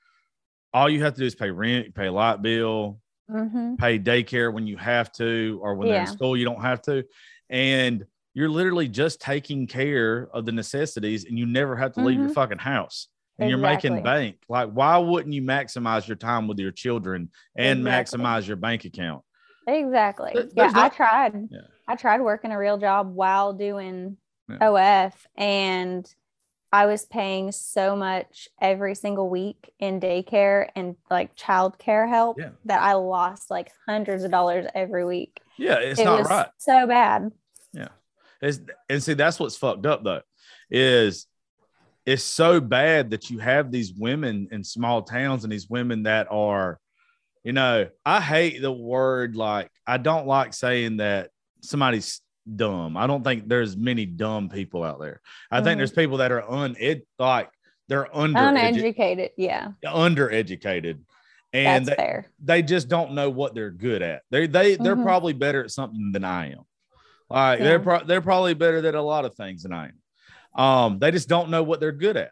[0.74, 4.66] all you have to do is pay rent, pay light bill, hmm pay daycare when
[4.66, 7.04] you have to, or when they're in school, you don't have to.
[7.50, 12.20] And you're literally just taking care of the necessities and you never have to leave
[12.20, 12.34] your Mhm.
[12.34, 13.08] fucking house.
[13.38, 14.36] And you're making bank.
[14.48, 18.18] Like, why wouldn't you maximize your time with your children and Exactly.
[18.20, 19.22] maximize your bank account?
[19.66, 20.30] Exactly.
[20.34, 21.48] There- yeah, there's I tried.
[21.50, 21.60] Yeah.
[21.88, 24.16] I tried working a real job while doing
[24.48, 24.68] Yeah.
[24.70, 26.12] OF and
[26.72, 32.50] I was paying so much every single week in daycare and like childcare help Yeah.
[32.64, 35.40] that I lost like hundreds of dollars every week.
[35.58, 36.48] Yeah, it's it not was right.
[36.58, 37.30] so bad.
[37.72, 37.88] Yeah.
[38.42, 40.22] It's, and see, that's what's fucked up though,
[40.70, 41.26] is
[42.06, 46.28] it's so bad that you have these women in small towns and these women that
[46.30, 46.78] are,
[47.44, 51.30] you know, I hate the word like I don't like saying that
[51.62, 52.20] somebody's
[52.54, 52.96] dumb.
[52.96, 55.20] I don't think there's many dumb people out there.
[55.50, 55.78] I think Mhm.
[55.78, 57.50] there's people that are uned like
[57.88, 59.30] they're under Uneducated.
[59.36, 59.72] Yeah.
[59.84, 61.00] undereducated
[61.52, 62.26] and That's they, fair.
[62.42, 64.22] they just don't know what they're good at.
[64.30, 65.02] They they they're Mhm.
[65.04, 66.64] probably better at something than I am.
[67.30, 69.98] Like they're pro- they're probably better at a lot of things than I am.
[70.56, 72.30] Um, they just don't know what they're good at.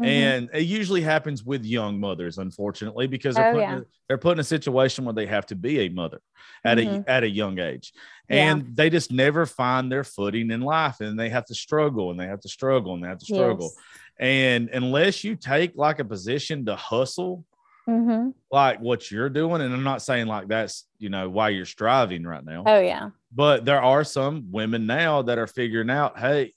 [0.00, 0.06] Mhm.
[0.06, 3.76] And it usually happens with young mothers, unfortunately, because they're, Oh, put, yeah.
[3.78, 6.20] in, they're put in a situation where they have to be a mother
[6.64, 7.06] at Mhm.
[7.06, 7.92] a at a young age,
[8.28, 8.50] Yeah.
[8.52, 12.20] and they just never find their footing in life, and they have to struggle, and
[12.20, 13.70] they have to struggle, and they have to struggle.
[13.74, 13.84] Yes.
[14.18, 17.44] And unless you take like a position to hustle,
[17.88, 18.34] Mhm.
[18.50, 22.24] like what you're doing, and I'm not saying like that's you know why you're striving
[22.24, 23.10] right now, Oh yeah.
[23.32, 26.52] but there are some women now that are figuring out, hey,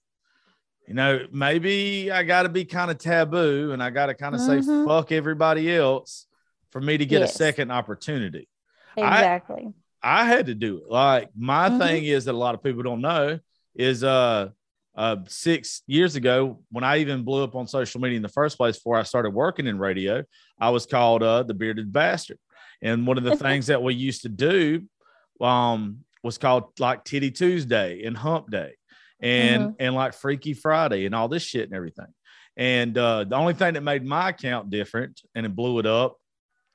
[0.90, 4.34] you know, maybe I got to be kind of taboo and I got to kind
[4.34, 4.86] of say Mhm.
[4.86, 6.26] fuck everybody else
[6.72, 7.36] for me to get Yes.
[7.36, 8.50] a second opportunity.
[8.98, 9.72] Exactly.
[10.02, 10.90] I had to do it.
[10.90, 11.78] Like my Mhm.
[11.78, 13.40] thing is that a lot of people don't know
[13.76, 14.50] is uh
[14.96, 18.58] uh six years ago when I even blew up on social media in the first
[18.58, 20.24] place before I started working in radio,
[20.60, 22.40] I was called uh the bearded bastard.
[22.82, 24.88] And one of the things that we used to do
[25.40, 28.74] um was called like Titty Tuesday and Hump Day
[29.20, 32.08] and and like Freaky Friday and all this shit and everything.
[32.58, 36.18] And uh the only thing that made my account different and it blew it up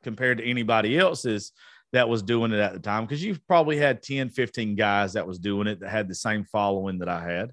[0.02, 1.52] compared to anybody else's
[1.92, 5.26] that was doing it at the time because you've probably had 10 15 guys that
[5.26, 7.52] was doing it that had the same following that i had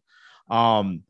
[0.49, 1.03] um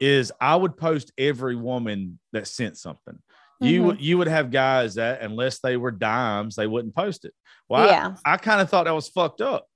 [0.00, 3.18] is i would post every woman that sent something
[3.60, 7.32] you would you would have guys that unless they were dimes they wouldn't post it
[7.68, 8.14] well I- yeah.
[8.24, 9.66] i, kind of thought that was fucked up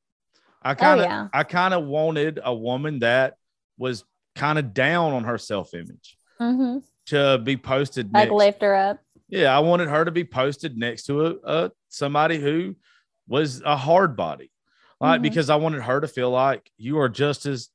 [0.62, 1.28] i kind of Oh, yeah.
[1.32, 3.34] i kind of wanted a woman that
[3.78, 8.74] was kind of down on her self-image hmm to be posted Like next lift her
[8.74, 9.00] up.
[9.28, 12.74] yeah, I wanted her to be posted next to a, a somebody who
[13.28, 14.50] was a hard body,
[15.00, 15.22] like Mhm.
[15.22, 17.68] because I wanted her to feel like you are just as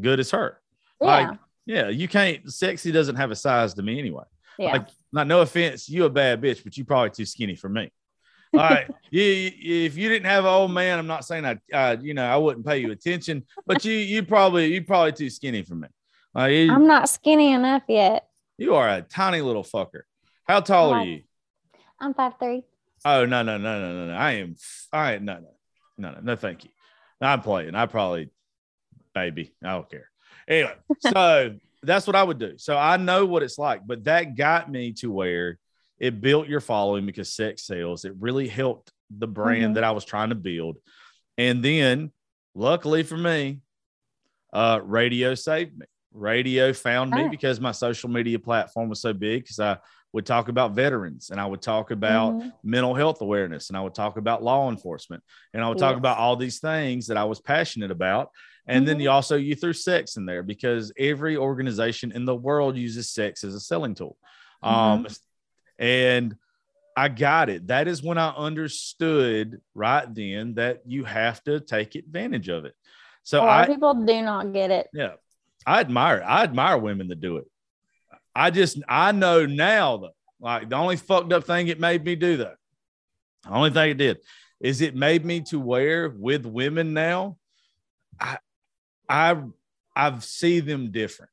[0.00, 0.60] good as her.
[1.00, 1.06] Yeah.
[1.06, 2.50] Like, yeah, you can't.
[2.52, 4.24] Sexy doesn't have a size to me anyway.
[4.58, 4.72] yeah.
[4.72, 7.90] Like, not no offense, you a bad bitch, but you probably too skinny for me.
[8.54, 11.58] All right, you, you- if you didn't have an old man, I'm not saying I,
[11.72, 15.30] uh, you know, I wouldn't pay you attention, but you, you probably, you probably too
[15.30, 15.88] skinny for me.
[16.34, 18.28] Like, you, I'm not skinny enough yet.
[18.58, 20.02] you are a tiny little fucker.
[20.46, 21.22] How tall are you?
[22.00, 22.64] I'm five three.
[23.04, 24.14] Oh no no no no no no!
[24.14, 24.56] I am
[24.92, 25.48] I no no
[25.98, 26.70] no no no thank you.
[27.20, 27.74] I'm playing.
[27.74, 28.30] I probably
[29.14, 30.10] maybe I don't care.
[30.48, 32.54] Anyway, so that's what I would do.
[32.58, 35.58] So I know what it's like, but that got me to where
[35.98, 38.04] it built your following because sex sales.
[38.04, 39.74] It really helped the brand Mhm.
[39.74, 40.78] that I was trying to build,
[41.38, 42.12] and then
[42.54, 43.60] luckily for me,
[44.52, 45.86] uh, radio saved me.
[46.12, 47.30] Radio found me Right.
[47.30, 49.78] because my social media platform was so big because I
[50.12, 52.52] would talk about veterans and I would talk about Mhm.
[52.62, 56.18] mental health awareness and I would talk about law enforcement and I would talk about
[56.18, 58.30] all these things that I was passionate about.
[58.68, 59.02] And then Mhm.
[59.02, 63.42] you also you threw sex in there because every organization in the world uses sex
[63.42, 64.16] as a selling tool.
[64.62, 65.04] Um,
[65.78, 66.36] and
[66.96, 67.66] I got it.
[67.68, 72.74] That is when I understood right then that you have to take advantage of it.
[73.24, 74.88] So a lot I of people do not get it.
[74.92, 75.14] yeah,
[75.66, 76.22] I admire it.
[76.24, 77.46] I admire women that do it.
[78.34, 80.10] I just I know now though,
[80.40, 82.54] like the only fucked up thing it made me do though,
[83.44, 84.18] the only thing it did
[84.60, 87.36] is it made me to where with women now,
[88.20, 88.38] I
[89.08, 89.42] I
[89.96, 91.30] I see them different.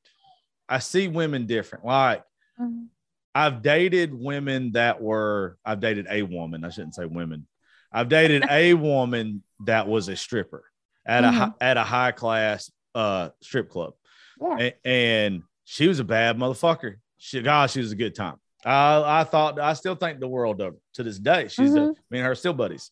[0.67, 1.85] I see women different.
[1.85, 2.23] Like
[2.59, 2.87] Mhm.
[3.33, 6.63] I've dated women that were I've dated a woman.
[6.65, 7.47] I shouldn't say women.
[7.91, 10.63] I've dated a woman that was a stripper
[11.05, 13.93] at a at a high class uh strip club,
[14.41, 14.57] Yeah.
[14.59, 16.95] A- and she was a bad motherfucker.
[17.17, 18.35] She, gosh, she was a good time.
[18.65, 21.47] I I thought I still think the world of her to this day.
[21.47, 21.95] She's a, Mhm.
[22.09, 22.91] me and her still buddies,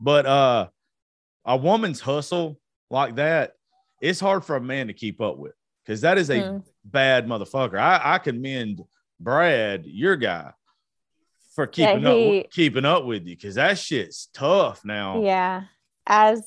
[0.00, 0.68] but uh,
[1.46, 3.52] a woman's hustle like that,
[4.02, 6.64] it's hard for a man to keep up with because that is a Mm.
[6.84, 7.78] bad motherfucker.
[7.78, 8.82] I, I commend
[9.20, 10.52] Brad, your guy,
[11.54, 15.22] for keeping up he- up keeping up with you because that shit's tough now.
[15.22, 15.64] Yeah.
[16.06, 16.42] As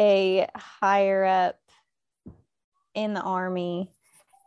[0.00, 1.58] a higher up
[2.94, 3.90] in the army,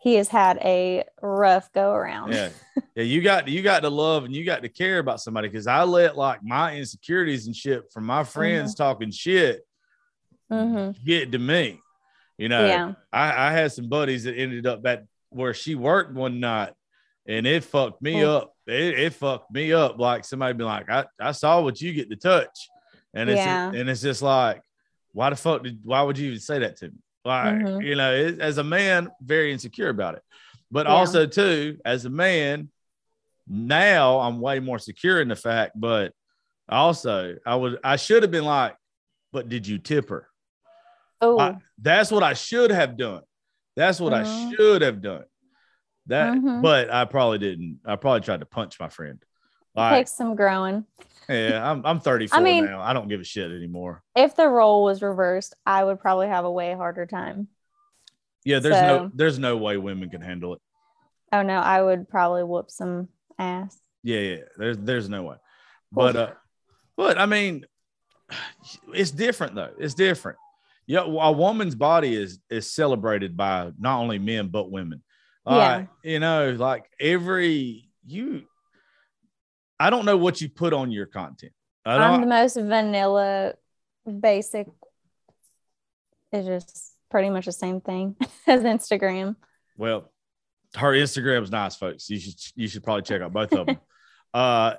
[0.02, 2.34] he has had a rough go around.
[2.34, 2.50] Yeah.
[2.94, 5.68] Yeah, you got you got to love and you got to care about somebody because
[5.68, 8.84] I let like my insecurities and shit from my friends Mm-hmm.
[8.84, 9.66] talking shit
[10.50, 11.82] hmm get to me.
[12.38, 12.94] You know, Yeah.
[13.12, 16.72] I, I had some buddies that ended up at where she worked one night
[17.28, 18.28] and it fucked me Mm.
[18.28, 18.54] up.
[18.68, 19.98] It, it fucked me up.
[20.00, 22.70] Like somebody be like, I, I saw what you get to touch.
[23.14, 23.72] And it's Yeah.
[23.74, 24.62] and it's just like,
[25.14, 26.98] why the fuck did why would you even say that to me?
[27.24, 27.86] Like, Mhm.
[27.86, 30.24] you know, it, as a man, very insecure about it.
[30.72, 30.94] But Yeah.
[30.94, 32.70] also, too, as a man,
[33.48, 36.14] now I'm way more secure in the fact, but
[36.68, 38.76] Also, I would I should have been like,
[39.32, 40.28] but did you tip her?
[41.22, 43.22] Oh, I- that's what I should have done.
[43.76, 44.56] That's what I Mhm.
[44.56, 45.26] should have done.
[46.08, 46.62] That, Mhm.
[46.62, 47.80] but I probably didn't.
[47.86, 49.20] I probably tried to punch my friend.
[49.22, 50.86] it Like, takes some growing.
[51.28, 52.80] yeah, I'm I'm 34 I mean- now.
[52.80, 54.04] I don't give a shit anymore.
[54.16, 57.50] If the role was reversed, I would probably have a way harder time.
[58.46, 60.62] Yeah, there's no there's no way women can handle it.
[61.34, 63.82] Oh no, I would probably whoop some ass.
[64.04, 64.42] Yeah, yeah.
[64.58, 65.36] There's there's no way.
[65.92, 66.32] But uh,
[66.96, 67.66] but I mean,
[68.94, 69.74] it's different though.
[69.80, 70.38] It's different.
[70.88, 75.02] Yeah, a woman's body is is celebrated by not only men but women.
[75.46, 78.44] Like, you know, like every you.
[79.80, 81.52] I don't know what you put on your content.
[81.86, 83.54] I I'm the most vanilla,
[84.20, 84.68] basic.
[86.32, 88.16] It's just pretty much the same thing
[88.48, 89.36] as Instagram.
[89.78, 90.12] Well,
[90.76, 92.10] her Instagram's nice, folks.
[92.10, 93.80] You should you should probably check out both of them.
[94.34, 94.76] uh,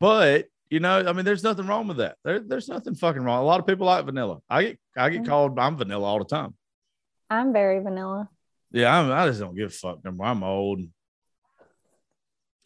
[0.00, 2.16] but you know, I mean, there's nothing wrong with that.
[2.24, 3.40] There, there's nothing fucking wrong.
[3.40, 4.38] A lot of people like vanilla.
[4.50, 5.26] I get I get Mhm.
[5.26, 6.54] called I'm vanilla all the time.
[7.30, 8.28] I'm very vanilla.
[8.72, 10.26] Yeah, I'm, I just don't give a fuck no more.
[10.26, 10.80] I'm old.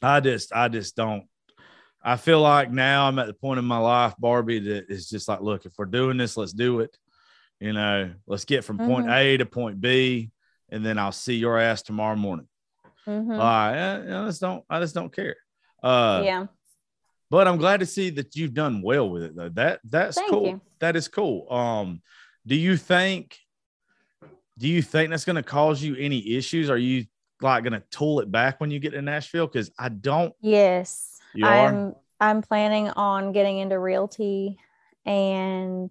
[0.03, 1.25] I just I just don't.
[2.03, 5.29] I feel like now I'm at the point in my life, Barbie, that is just
[5.29, 6.97] like, look, if we're doing this, let's do it.
[7.59, 9.15] You know, let's get from point Mhm.
[9.15, 10.31] A to point B,
[10.71, 12.49] and then I'll see your ass tomorrow morning.
[13.07, 13.37] Mhm.
[13.37, 15.37] Like, eh, I just don't, I just don't care.
[15.83, 16.47] Uh, yeah.
[17.29, 19.51] But I'm glad to see that you've done well with it, though.
[19.51, 20.47] That that's Thank cool.
[20.47, 20.61] you.
[20.79, 21.53] That is cool.
[21.53, 22.01] Um,
[22.47, 23.37] do you think?
[24.61, 26.69] Do you think that's going to cause you any issues?
[26.69, 27.07] Are you
[27.41, 29.47] like going to tool it back when you get to Nashville?
[29.47, 30.35] Because I don't.
[30.43, 31.19] Yes.
[31.35, 31.69] You are?
[31.69, 34.59] I'm I'm planning on getting into realty
[35.07, 35.91] and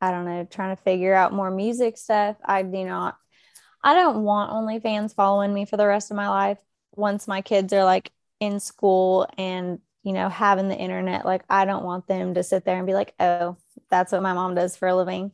[0.00, 2.36] I don't know, trying to figure out more music stuff.
[2.44, 3.16] I do not
[3.82, 6.58] I don't want OnlyFans following me for the rest of my life
[6.94, 11.64] once my kids are like in school and you know having the internet like I
[11.64, 13.56] don't want them to sit there and be like, "Oh,
[13.90, 15.32] that's what my mom does for a living."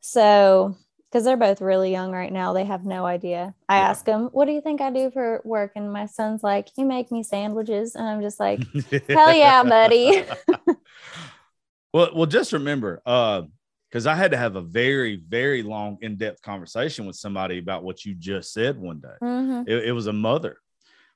[0.00, 0.76] So,
[1.14, 3.54] because they're both really young right now, they have no idea.
[3.68, 3.90] I Yeah.
[3.90, 6.84] ask them, "What do you think I do for work?" And my son's like, "You
[6.84, 8.64] make me sandwiches," and I'm just like,
[9.08, 10.24] "Hell yeah, buddy!"
[11.94, 13.42] well, well, just remember, uh,
[13.88, 18.04] because I had to have a very, very long, in-depth conversation with somebody about what
[18.04, 19.14] you just said one day.
[19.22, 19.68] Mhm.
[19.68, 20.56] It, it was a mother,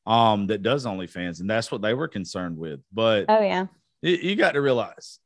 [0.07, 2.79] um, that does OnlyFans, and that's what they were concerned with.
[2.93, 3.67] But Oh yeah,
[4.03, 5.19] you, you got to realize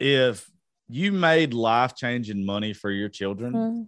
[0.00, 0.50] if
[0.88, 3.86] you made life-changing money for your children, Mhm.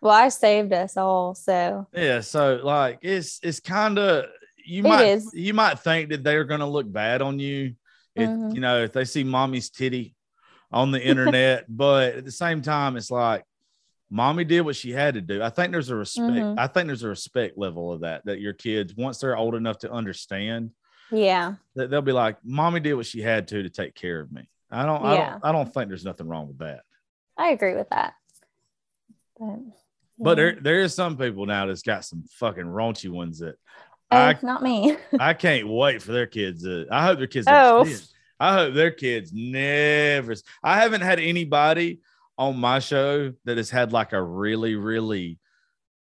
[0.00, 2.20] Well, I saved us all, so yeah.
[2.20, 4.26] So like, it's it's kind of
[4.64, 5.30] you It might is.
[5.34, 7.74] you might think that they're gonna look bad on you,
[8.14, 8.54] if Mhm.
[8.54, 10.14] you know if they see mommy's titty
[10.70, 13.44] on the internet, but at the same time, it's like
[14.10, 15.42] mommy did what she had to do.
[15.42, 16.30] I think there's a respect.
[16.30, 16.54] Mhm.
[16.58, 19.78] I think there's a respect level of that that your kids once they're old enough
[19.80, 20.70] to understand
[21.10, 24.30] yeah, that they'll be like, mommy did what she had to to take care of
[24.30, 24.48] me.
[24.70, 25.02] I don't.
[25.02, 25.30] I Yeah.
[25.32, 25.44] don't.
[25.44, 26.82] I don't think there's nothing wrong with that.
[27.36, 28.14] I agree with that.
[29.38, 29.60] But,
[30.18, 33.54] But there, there is some people now that's got some fucking raunchy ones that
[34.10, 34.96] oh, I not me.
[35.20, 36.64] I can't wait for their kids.
[36.64, 37.46] To, I hope their kids.
[37.48, 37.86] Oh.
[38.40, 40.34] I hope their kids never.
[40.62, 42.00] I haven't had anybody
[42.36, 45.38] on my show that has had like a really, really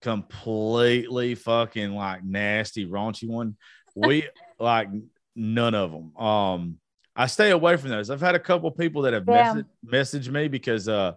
[0.01, 3.57] completely fucking like nasty, raunchy one.
[3.95, 4.27] We
[4.59, 4.89] like
[5.35, 6.15] none of them.
[6.17, 6.77] Um,
[7.15, 8.11] I stay away from those.
[8.11, 9.55] I've had a couple people that have Yeah.
[9.55, 11.13] messaged, messaged me because, uh,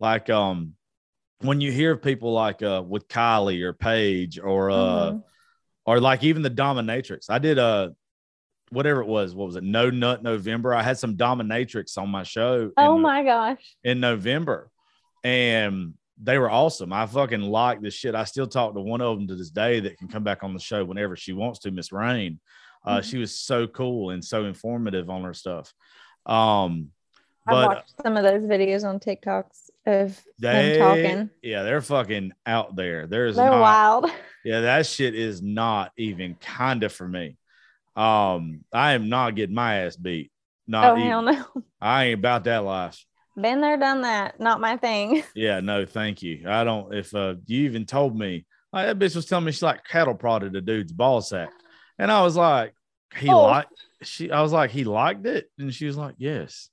[0.00, 0.75] like, um,
[1.40, 4.76] when you hear people like uh with Kylie or Paige or uh
[5.12, 5.22] Mhm.
[5.84, 7.28] or like even the dominatrix.
[7.28, 7.90] I did uh
[8.70, 9.34] whatever it was.
[9.34, 9.62] What was it?
[9.64, 10.74] No Nut November.
[10.74, 12.70] I had some dominatrix on my show.
[12.76, 13.76] Oh in, my gosh.
[13.84, 14.70] in November,
[15.24, 16.92] and they were awesome.
[16.92, 18.14] I fucking like this shit.
[18.14, 20.54] I still talk to one of them to this day that can come back on
[20.54, 21.70] the show whenever she wants to.
[21.70, 22.40] Miss Rain.
[22.84, 23.04] Uh, Mhm.
[23.04, 25.74] She was so cool and so informative on her stuff.
[26.24, 26.90] Um,
[27.46, 31.30] I've watched some of those videos on TikToks of they, them talking.
[31.42, 33.06] yeah, they're fucking out there.
[33.06, 34.10] There's They're not, wild.
[34.44, 37.36] Yeah, that shit is not even kind of for me.
[37.96, 40.30] Um, I am not getting my ass beat.
[40.68, 41.08] Not Oh even.
[41.08, 41.44] hell no.
[41.80, 43.04] I ain't about that life.
[43.36, 44.38] Been there, done that.
[44.38, 45.22] Not my thing.
[45.34, 46.44] Yeah, no, thank you.
[46.46, 46.94] I don't.
[46.94, 50.14] If uh, you even told me, like, that bitch was telling me she like cattle
[50.14, 51.48] prodded a dude's ball sack,
[51.98, 52.72] and I was like,
[53.16, 53.42] he Oh.
[53.46, 53.72] liked.
[54.02, 56.68] She, I was like, he liked it, and she was like, yes.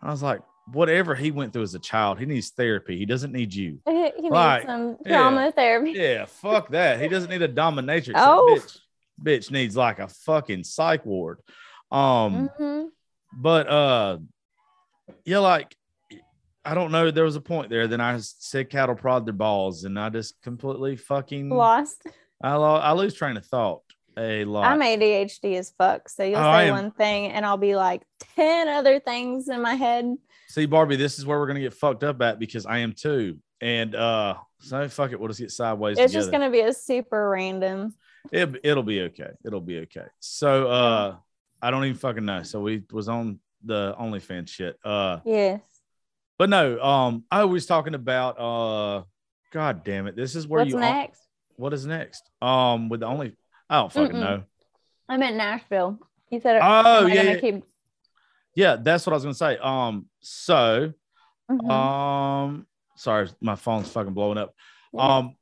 [0.00, 0.40] I was like,
[0.72, 2.96] whatever he went through as a child, he needs therapy.
[2.98, 3.78] He doesn't need you.
[3.86, 5.18] he needs Like, some yeah.
[5.18, 5.92] trauma therapy.
[5.92, 7.00] Yeah, fuck that.
[7.00, 8.12] He doesn't need a dominatrix.
[8.16, 8.58] Oh.
[8.58, 8.78] bitch,
[9.22, 11.38] bitch needs like a fucking psych ward.
[11.90, 12.88] Um, Mhm.
[13.32, 14.18] but uh,
[15.24, 15.76] yeah, like
[16.64, 17.10] I don't know.
[17.10, 17.86] There was a point there.
[17.88, 22.06] Then I said cattle prod their balls, and I just completely fucking Lost.
[22.42, 23.80] I lo- I lose train of thought,
[24.16, 24.64] a lot.
[24.66, 26.08] I'm ADHD as fuck.
[26.10, 28.02] So you'll Oh, say one thing and I'll be like
[28.36, 30.16] 10 other things in my head.
[30.50, 33.38] See, Barbie, this is where we're gonna get fucked up at because I am too.
[33.60, 35.98] And uh, so fuck it, we'll just get sideways.
[35.98, 36.20] It's together.
[36.20, 37.94] just going to be a super random.
[38.32, 39.32] It, it'll be okay.
[39.44, 40.06] It'll be okay.
[40.18, 41.16] So uh,
[41.60, 42.42] I don't even fucking know.
[42.42, 44.78] So we was on the OnlyFans shit.
[44.82, 45.60] Uh, Yes.
[46.38, 46.80] but no.
[46.80, 48.40] Um, I was talking about.
[48.40, 49.02] Uh,
[49.52, 50.16] God damn it!
[50.16, 50.78] This is where What's you.
[50.78, 51.20] next?
[51.56, 52.30] What is next?
[52.40, 53.36] Um, with the only.
[53.68, 54.20] I don't fucking Mm-mm.
[54.20, 54.42] know.
[55.08, 55.98] I'm in Nashville.
[56.30, 56.62] You said, it.
[56.64, 57.64] Oh yeah, gonna yeah, keep.
[58.60, 58.76] Yeah.
[58.76, 59.56] That's what I was gonna say.
[59.58, 60.92] Um, so
[61.50, 61.70] Mhm.
[61.70, 64.54] um, sorry, my phone's fucking blowing up.
[64.92, 65.16] Yeah.
[65.16, 65.36] Um,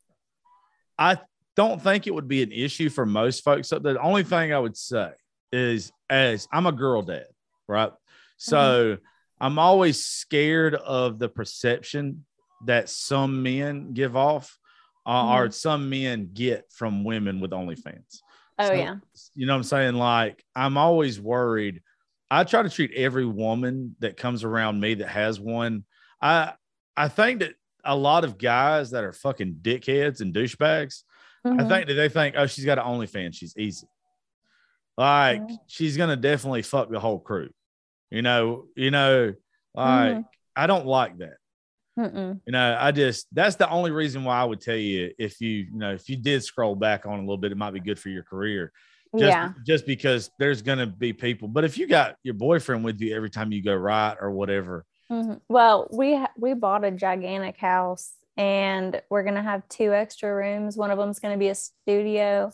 [0.99, 1.19] I
[1.57, 3.69] don't think it would be an issue for most folks.
[3.69, 5.13] So the only thing I would say
[5.53, 7.27] is, as I'm a girl dad,
[7.67, 7.93] right?
[8.37, 8.97] So
[9.41, 12.25] I'm always scared of the perception
[12.67, 14.59] that some men give off,
[15.07, 18.21] uh, or some men get from women with OnlyFans.
[18.59, 18.97] oh, So- yeah.
[19.35, 19.95] You know what I'm saying?
[19.95, 21.83] Like, I'm always worried.
[22.31, 25.85] I try to treat every woman that comes around me that has one.
[26.21, 26.53] I
[26.97, 31.05] I think that a lot of guys that are fucking dickheads and douchebags,
[31.45, 31.69] I Mhm.
[31.69, 33.87] think that they think, oh, she's got an OnlyFans, she's easy.
[34.97, 35.59] Like Mhm.
[35.69, 37.51] she's gonna definitely fuck the whole crew.
[38.11, 39.35] You know, you know,
[39.75, 40.25] like Mhm.
[40.57, 41.37] I don't like that.
[41.99, 42.41] Mm-mm.
[42.47, 45.51] You know, I just that's the only reason why I would tell you if you,
[45.51, 47.99] you know, if you did scroll back on a little bit, it might be good
[47.99, 48.73] for your career.
[49.17, 49.53] Just, yeah.
[49.67, 51.49] just because there's gonna be people.
[51.49, 54.85] But if you got your boyfriend with you every time you go right or whatever,
[55.11, 55.41] Mhm.
[55.49, 60.77] Well, we we bought a gigantic house and we're gonna have two extra rooms.
[60.77, 62.53] One of them's gonna be a studio,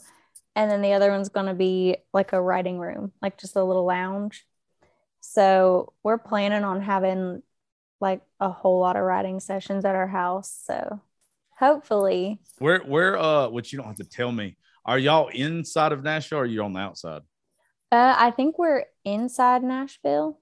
[0.55, 3.85] and then the other one's gonna be like a writing room, like just a little
[3.85, 4.47] lounge.
[5.21, 7.43] So we're planning on having
[8.01, 10.51] like a whole lot of writing sessions at our house.
[10.65, 11.01] So
[11.59, 16.03] hopefully, where where uh which you don't have to tell me, are y'all inside of
[16.03, 17.23] Nashville or are you on the outside?
[17.93, 20.41] uh, I think we're inside Nashville.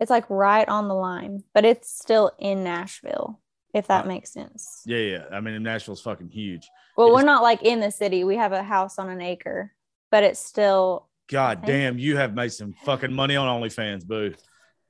[0.00, 3.40] It's like right on the line, but it's still in Nashville,
[3.72, 4.82] if that Uh, makes sense.
[4.84, 5.24] Yeah, yeah.
[5.32, 6.68] I mean Nashville's fucking huge.
[6.96, 8.24] Well, we're It's- not like in the city.
[8.24, 9.72] We have a house on an acre,
[10.10, 14.34] but it's still God damn, you have made some fucking money on OnlyFans, boo.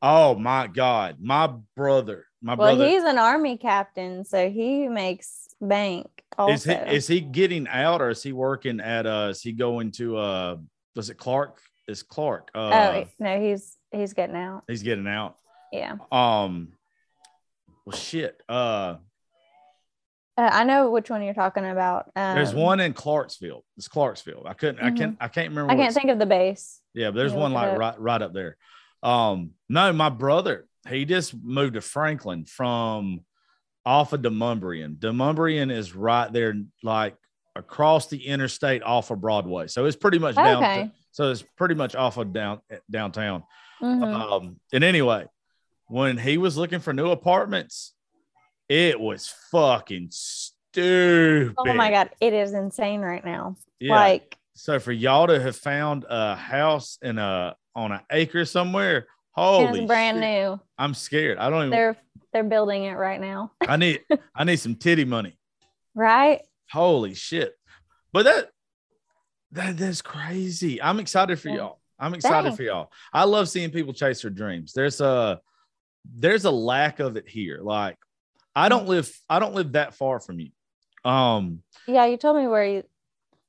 [0.02, 2.90] Oh my god, my brother, my well, brother.
[2.90, 6.52] he's an army captain, so he makes bank also.
[6.52, 9.90] Is he is he getting out or is he working at uh is he going
[9.92, 10.56] to uh
[10.96, 11.60] was it Clark?
[11.88, 14.64] Is Clark uh oh no, he's he's getting out.
[14.68, 15.36] he's getting out.
[15.72, 15.96] Yeah.
[16.12, 16.72] Um
[17.84, 18.42] well shit.
[18.48, 18.96] Uh
[20.36, 22.10] Uh, I know which one you're talking about.
[22.16, 23.64] Um, there's one in Clarksville.
[23.76, 24.44] It's Clarksville.
[24.46, 26.80] I couldn't I can't I can't remember I can't think of the base.
[26.92, 28.56] Yeah, but there's You one like right right up there.
[29.02, 33.20] Um, no, my brother, he just moved to Franklin from
[33.86, 34.96] off of Demonbreun.
[34.98, 37.16] Demonbreun is right there, like
[37.56, 39.66] across the interstate off of Broadway.
[39.68, 40.62] So it's pretty much down.
[40.62, 40.90] Okay.
[41.12, 43.44] so it's pretty much off of down downtown.
[43.82, 44.02] Mhm.
[44.04, 45.26] Um, and anyway,
[45.88, 47.94] when he was looking for new apartments,
[48.68, 51.54] it was fucking stupid.
[51.58, 53.56] oh my god, it is insane right now.
[53.78, 53.94] Yeah.
[53.94, 59.06] Like So for y'all to have found a house in a on an acre somewhere,
[59.34, 60.60] holy it's brand shit, new.
[60.78, 61.38] I'm scared.
[61.38, 61.70] I don't even.
[61.70, 61.96] They're
[62.32, 63.52] they're building it right now.
[63.68, 64.00] I need
[64.34, 65.38] I need some titty money.
[65.94, 66.42] Right?
[66.70, 67.54] Holy shit!
[68.12, 68.50] But that
[69.52, 70.82] that that's crazy.
[70.82, 71.56] I'm excited for Yeah.
[71.56, 71.80] y'all.
[71.98, 72.90] I'm excited for y'all.
[73.12, 74.72] I love seeing people chase their dreams.
[74.72, 75.40] There's a
[76.04, 77.60] there's a lack of it here.
[77.62, 77.96] Like
[78.54, 80.50] I don't live I don't live that far from you.
[81.04, 82.82] Um Yeah, you told me where you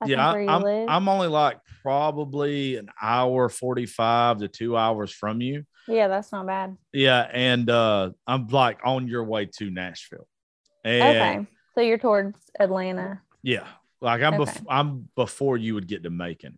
[0.01, 0.89] I yeah, think where you I'm, live.
[0.89, 5.63] I'm only like probably an hour 45 to two hours from you.
[5.87, 6.77] Yeah, that's not bad.
[6.93, 7.27] Yeah.
[7.31, 10.27] And uh, I'm like on your way to Nashville.
[10.83, 11.03] And
[11.43, 11.47] okay.
[11.75, 13.21] So you're towards Atlanta.
[13.43, 13.67] yeah,
[14.01, 14.51] like I'm, Okay.
[14.51, 16.57] bef- I'm before you would get to Macon.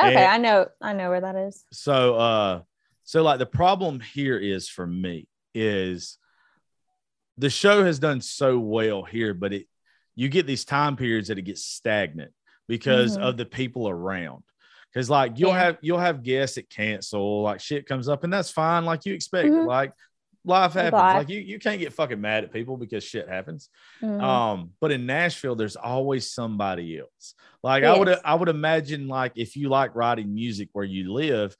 [0.00, 1.64] Okay, And- I know I know where that is.
[1.72, 2.62] So, uh,
[3.04, 6.18] so like the problem here is for me is
[7.36, 9.66] the show has done so well here, but it,
[10.16, 12.32] you get these time periods that it gets stagnant
[12.66, 13.22] because Mhm.
[13.22, 14.42] of the people around.
[14.94, 15.64] Cause like you'll Yeah.
[15.64, 18.84] have you'll have guests that cancel, like shit comes up, and that's fine.
[18.84, 19.66] Like you expect, Mhm.
[19.66, 19.92] like
[20.44, 20.92] life happens.
[20.94, 21.16] Life.
[21.18, 23.68] Like you you can't get fucking mad at people because shit happens.
[24.02, 24.20] Mhm.
[24.22, 27.34] Um, but in Nashville, there's always somebody else.
[27.62, 31.54] Like I would I would imagine like if you like writing music where you live,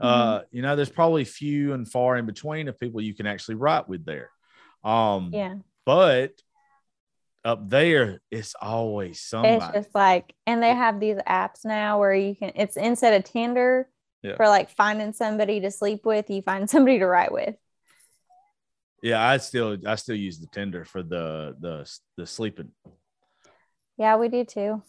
[0.00, 0.06] Mm-hmm.
[0.06, 3.54] uh, you know, there's probably few and far in between of people you can actually
[3.54, 4.28] write with there.
[4.82, 5.54] Um, yeah.
[5.86, 6.32] but
[7.44, 9.56] up there, it's always somebody.
[9.56, 13.24] It's just like, and they have these apps now where you can, it's instead of
[13.30, 13.88] Tinder
[14.22, 14.36] Yeah.
[14.36, 17.54] for like finding somebody to sleep with, you find somebody to write with.
[19.02, 22.70] yeah, I still I still use the Tinder for the the the sleeping.
[23.98, 24.82] Yeah, we do too.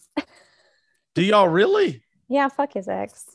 [1.13, 2.03] Do y'all really?
[2.27, 3.25] Yeah, fuck his ex.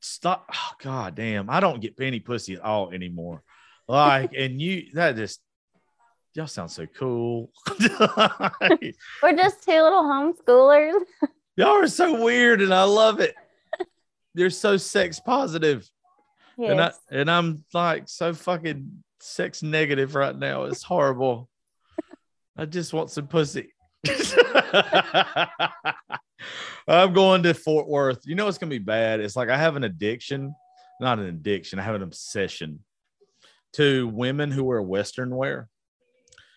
[0.00, 0.46] Stop.
[0.52, 1.48] Oh, God damn.
[1.48, 3.42] I don't get any pussy at all anymore.
[3.88, 5.40] Like, and you, that just,
[6.34, 7.50] y'all sound so cool.
[7.80, 11.00] We're just two little homeschoolers.
[11.56, 13.34] y'all are so weird and I love it.
[14.34, 15.88] You're so sex positive.
[16.58, 16.70] Yes.
[16.70, 20.64] And I and I'm like so fucking sex negative right now.
[20.64, 21.48] It's horrible.
[22.56, 23.72] I just want some pussy.
[26.86, 28.22] I'm going to Fort Worth.
[28.24, 29.20] You know it's gonna be bad.
[29.20, 30.54] It's like I have an addiction,
[31.00, 31.78] not an addiction.
[31.78, 32.80] I have an obsession
[33.74, 35.68] to women who wear Western wear,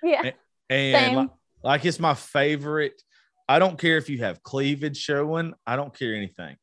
[0.04, 0.32] yeah.
[0.70, 1.30] and like,
[1.64, 3.02] like it's my favorite.
[3.50, 5.54] I don't care if you have cleavage showing.
[5.66, 6.58] I don't care anything.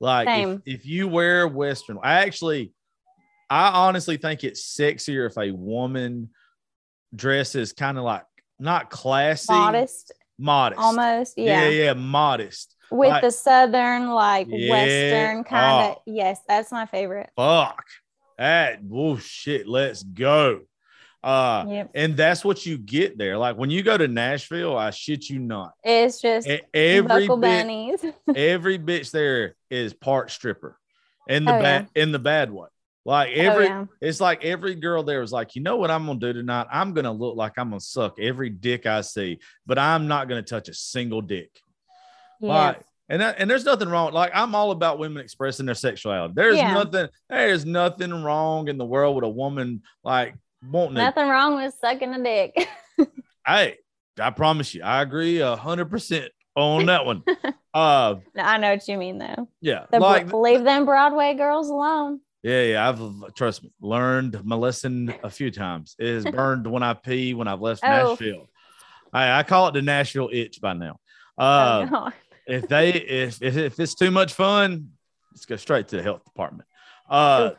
[0.00, 2.72] Like if, if you wear Western, I actually,
[3.50, 6.30] I honestly think it's sexier if a woman
[7.14, 8.24] dresses kind of like
[8.58, 11.34] not classy, Modest, modest, almost.
[11.36, 11.84] yeah, Yeah.
[11.84, 12.74] yeah, modest.
[12.90, 14.70] With Like- the southern, like Yeah.
[14.70, 15.96] western kind of.
[15.96, 15.98] Oh.
[15.98, 16.02] Ah.
[16.06, 17.30] Yes, that's my favorite.
[17.36, 17.84] Fuck
[18.38, 18.80] that.
[18.92, 20.60] Oh shit, let's go.
[21.22, 21.90] Uh, Yep.
[21.94, 23.36] and that's what you get there.
[23.36, 25.72] Like when you go to Nashville, I shit you not.
[25.84, 28.04] It's just Every buckle bit, bunnies.
[28.34, 30.78] every bitch there is part stripper
[31.28, 32.68] in the Oh, bad in the bad way.
[33.04, 33.84] Like every oh, yeah.
[34.00, 36.66] it's like every girl there was like, you know what I'm gonna do tonight?
[36.72, 40.42] I'm gonna look like I'm gonna suck every dick I see, but I'm not gonna
[40.42, 41.50] touch a single dick.
[42.40, 42.48] Yeah.
[42.48, 44.12] Like, and that, and there's nothing wrong.
[44.12, 46.32] Like I'm all about women expressing their sexuality.
[46.36, 46.72] There's Yeah.
[46.72, 47.08] nothing.
[47.28, 50.34] There's nothing wrong in the world with a woman like
[50.68, 50.94] wanting.
[50.94, 52.68] Nothing wrong with sucking a dick.
[53.46, 53.78] Hey,
[54.20, 57.22] I promise you, I agree a hundred percent on that one.
[57.74, 59.48] uh, I know what you mean, though.
[59.62, 62.20] yeah, The, like leave them Broadway girls alone.
[62.42, 62.88] yeah, yeah.
[62.88, 63.00] I've
[63.34, 65.96] trust me, learned my lesson a few times.
[65.98, 67.88] It has burned when I pee when I've left Oh.
[68.10, 68.48] Nashville.
[69.12, 71.00] I, I call it the Nashville itch by now.
[71.38, 72.12] Oh, Uh, God.
[72.46, 74.90] if they if, if if it's too much fun,
[75.32, 76.68] let's go straight to the health department.
[77.08, 77.52] Uh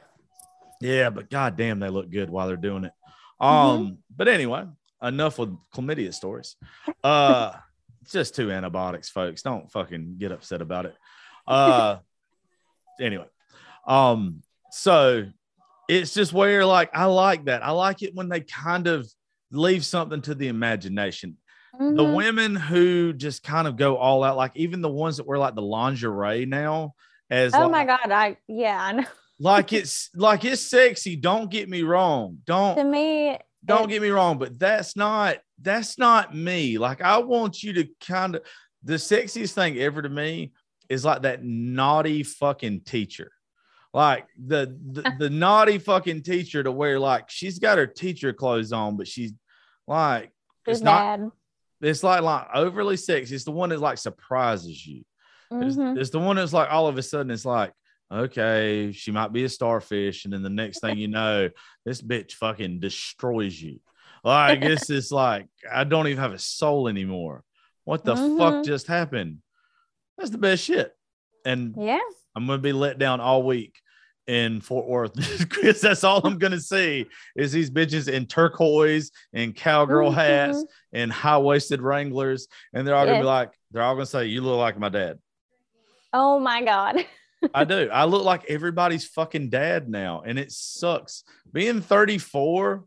[0.82, 2.94] yeah, but goddamn, they look good while they're doing it.
[3.40, 4.66] Um, but anyway,
[5.02, 6.56] enough with chlamydia stories.
[7.04, 7.54] Uh
[8.12, 9.42] just two antibiotics, folks.
[9.42, 10.96] Don't fucking get upset about it.
[11.48, 11.98] Uh
[13.00, 13.26] anyway.
[13.88, 15.26] Um, so
[15.90, 17.64] it's just where like I like that.
[17.64, 19.10] I like it when they kind of
[19.52, 21.38] leave something to the imagination
[21.74, 22.16] the Mhm.
[22.16, 25.56] women who just kind of go all out, like even the ones that wear like
[25.56, 26.94] the lingerie now,
[27.30, 28.12] as Oh like, my God.
[28.12, 29.06] I, yeah, I know.
[29.42, 31.16] Like it's like it's sexy.
[31.16, 32.38] Don't get me wrong.
[32.46, 36.78] Don't to me, don't get me wrong, but that's not that's not me.
[36.78, 38.44] Like I want you to kind of
[38.84, 40.54] the sexiest thing ever to me
[40.90, 43.32] is like that naughty fucking teacher.
[43.94, 48.72] Like the the, the naughty fucking teacher to where like she's got her teacher clothes
[48.72, 49.34] on, but she's
[49.88, 50.32] like
[50.68, 51.20] it's it's not
[51.82, 53.34] it's like like overly sexy.
[53.34, 55.04] It's the one that like surprises you.
[55.50, 55.98] It's, Mhm.
[56.00, 57.74] it's the one that's like all of a sudden it's like,
[58.12, 61.50] okay, she might be a starfish, and then the next thing you know,
[61.86, 63.80] this bitch fucking destroys you.
[64.24, 67.44] Like it's just like I don't even have a soul anymore.
[67.86, 68.66] What the fuck Mhm.
[68.66, 69.40] just happened?
[70.18, 70.94] That's the best shit.
[71.46, 72.00] And Yeah.
[72.36, 73.76] I'm gonna be let down all week
[74.28, 79.56] in Fort Worth because that's all I'm gonna see is these bitches in turquoise and
[79.56, 80.66] cowgirl hats Mhm.
[80.94, 84.42] and high waisted Wranglers, and they're all gonna be like, they're all gonna say, "You
[84.42, 85.18] look like my dad."
[86.14, 87.04] Oh my God.
[87.54, 87.90] I do.
[87.92, 91.24] I look like everybody's fucking dad now, and it sucks.
[91.52, 92.86] Being 34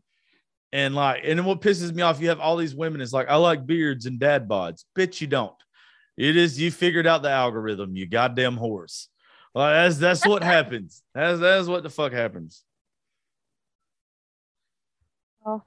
[0.71, 3.01] and like, and then what pisses me off, you have all these women.
[3.01, 4.83] It's like, I like beards and dad bods.
[4.97, 5.55] Bitch, you don't.
[6.17, 9.09] It is you figured out the algorithm, you goddamn horse.
[9.53, 11.03] Well, that's that's what happens.
[11.13, 12.63] That's that's what the fuck happens.
[15.45, 15.61] Oh,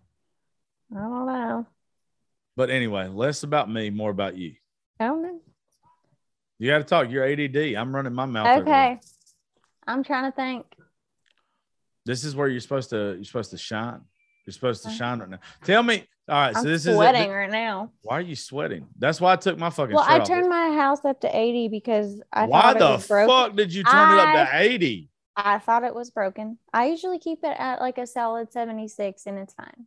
[0.95, 1.67] I don't know.
[2.57, 4.55] But anyway, less about me, more about you.
[4.99, 5.38] I don't know.
[6.59, 7.11] You got to talk.
[7.11, 7.57] You're ADD.
[7.77, 8.63] I'm running my mouth.
[8.63, 8.99] Okay.
[9.87, 10.67] I'm trying to think.
[12.05, 14.01] This is where you're supposed to you're supposed to shine.
[14.47, 15.39] You're supposed to shine right now.
[15.65, 16.05] Tell me.
[16.29, 16.57] All right.
[16.57, 17.91] I'm so this is sweating right now.
[18.03, 18.87] Why are you sweating?
[18.99, 20.27] That's why I took my fucking Well, I off.
[20.27, 23.29] turned my house up to 80 because I why thought it the was broken.
[23.29, 25.11] fuck did you turn it up to 80?
[25.37, 26.59] I thought it was broken.
[26.73, 29.87] I usually keep it at like a solid 76 and it's fine.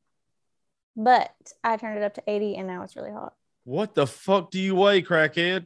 [0.95, 1.31] But
[1.63, 3.33] I turned it up to 80 and now it's really hot.
[3.63, 5.65] What the fuck do you weigh, crackhead?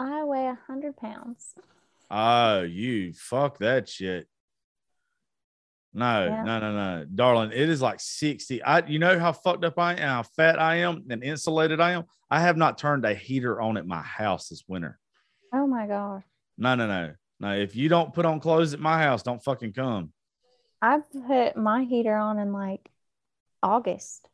[0.00, 1.54] I weigh 100 pounds.
[2.10, 4.26] Oh, you fuck that shit.
[5.92, 6.42] No, Yeah.
[6.44, 7.50] no, no, no, darling.
[7.52, 8.62] It is like 60.
[8.62, 11.92] I you know how fucked up I am, how fat I am, and insulated I
[11.92, 12.04] am.
[12.30, 14.98] I have not turned a heater on at my house this winter.
[15.52, 16.22] Oh my god.
[16.56, 17.12] No, no, no.
[17.40, 20.12] No, if you don't put on clothes at my house, don't fucking come.
[20.80, 22.88] I put my heater on in like
[23.62, 24.28] August.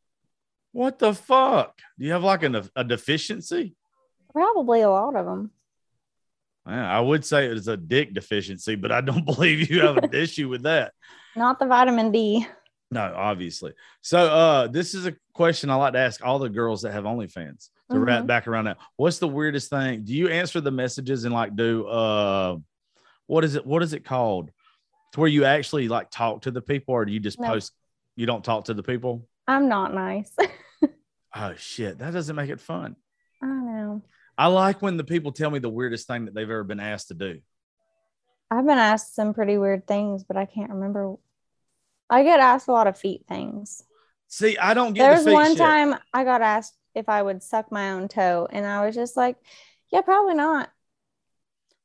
[0.72, 1.78] What the fuck?
[1.98, 3.74] Do you have like an, a deficiency?
[4.32, 5.50] Probably a lot of them.
[6.66, 10.48] I would say it's a dick deficiency, but I don't believe you have an issue
[10.48, 10.92] with that.
[11.36, 12.46] Not the vitamin D.
[12.90, 13.72] No, obviously.
[14.00, 17.04] So uh this is a question I like to ask all the girls that have
[17.04, 18.26] OnlyFans to wrap Mhm.
[18.28, 18.78] back around that.
[18.96, 20.04] What's the weirdest thing?
[20.04, 22.56] Do you answer the messages and like do uh
[23.26, 24.50] what is it what is it called?
[25.12, 27.48] To where you actually like talk to the people or do you just No.
[27.48, 27.72] post
[28.14, 29.26] you don't talk to the people?
[29.46, 30.34] I'm not nice.
[31.38, 32.96] Oh shit, that doesn't make it fun.
[34.38, 37.08] I like when the people tell me the weirdest thing that they've ever been asked
[37.08, 37.40] to do.
[38.50, 41.16] I've been asked some pretty weird things, but I can't remember.
[42.08, 43.82] I get asked a lot of feet things.
[44.28, 45.58] See, I don't get There the was feet one shit.
[45.58, 49.16] time I got asked if I would suck my own toe, and I was just
[49.16, 49.36] like,
[49.90, 50.70] "Yeah, probably not."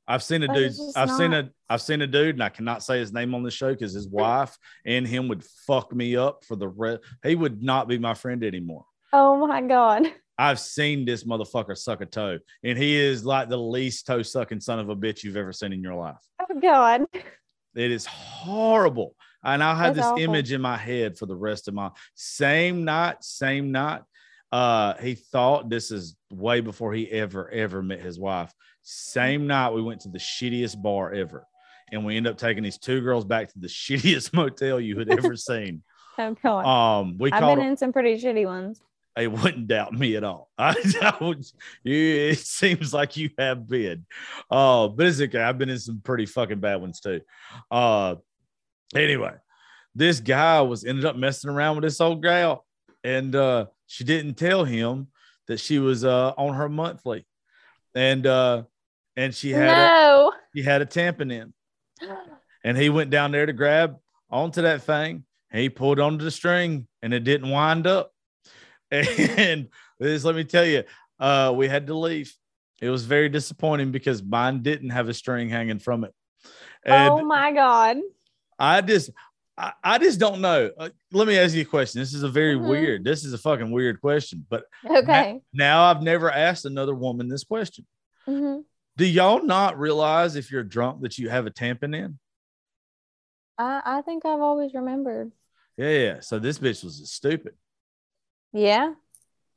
[0.08, 0.74] I've seen a But dude.
[0.96, 1.50] I've seen a.
[1.70, 4.08] I've seen a dude, and I cannot say his name on the show because his
[4.12, 7.02] wife and him would fuck me up for the rest.
[7.24, 8.86] He would not be my friend anymore.
[9.14, 10.08] Oh my god!
[10.42, 14.60] I've seen this motherfucker suck a toe, and he is like the least toe sucking
[14.60, 16.18] son of a bitch you've ever seen in your life.
[16.40, 17.06] Oh god!
[17.76, 19.16] It is horrible.
[19.44, 20.24] And I'll have That's this awful.
[20.24, 24.02] image in my head for the rest of my same night, same night.
[24.52, 28.52] Uh, he thought this is way before he ever, ever met his wife.
[28.82, 31.46] Same night, we went to the shittiest bar ever.
[31.92, 35.10] And we end up taking these two girls back to the shittiest motel you had
[35.12, 35.84] ever seen.
[36.18, 36.66] Oh god!
[36.66, 38.82] Um, we I've been in some pretty shitty ones.
[39.18, 40.50] I wouldn't doubt me at all.
[40.58, 41.46] I, I would,
[41.84, 44.06] it seems like you have been.
[44.50, 45.42] Uh, but it's okay.
[45.42, 47.22] I've been in some pretty fucking bad ones too.
[47.70, 48.16] Uh,
[48.96, 49.34] anyway,
[49.96, 52.66] this guy was ended up messing around with this old gal,
[53.04, 55.08] and uh, she didn't tell him
[55.48, 57.26] that she was uh on her monthly,
[57.94, 58.64] and uh,
[59.18, 60.34] and she had a, No.
[60.56, 61.54] she had a tampon in,
[62.64, 63.98] and he went down there to grab
[64.30, 65.26] onto that thing.
[65.52, 68.14] He pulled onto the string, and it didn't wind up.
[69.38, 69.70] And
[70.00, 70.84] this, let me tell you,
[71.20, 72.36] uh, we had to leave.
[72.82, 76.14] It was very disappointing because mine didn't have a string hanging from it.
[76.84, 77.98] And oh my god!
[78.58, 79.12] I just,
[79.58, 80.72] I, I just don't know.
[80.78, 82.02] Uh, let me ask you a question.
[82.02, 82.68] This is a very Mhm.
[82.70, 83.04] weird.
[83.04, 84.46] This is a fucking weird question.
[84.50, 85.42] But Okay.
[85.54, 87.86] now I've never asked another woman this question.
[88.28, 88.64] Mhm.
[88.98, 92.20] Do y'all not realize if you're drunk that you have a tampon in?
[93.58, 95.32] I I think I've always remembered.
[95.78, 96.20] Yeah, yeah.
[96.22, 97.54] So this bitch was stupid.
[98.54, 98.94] Yeah.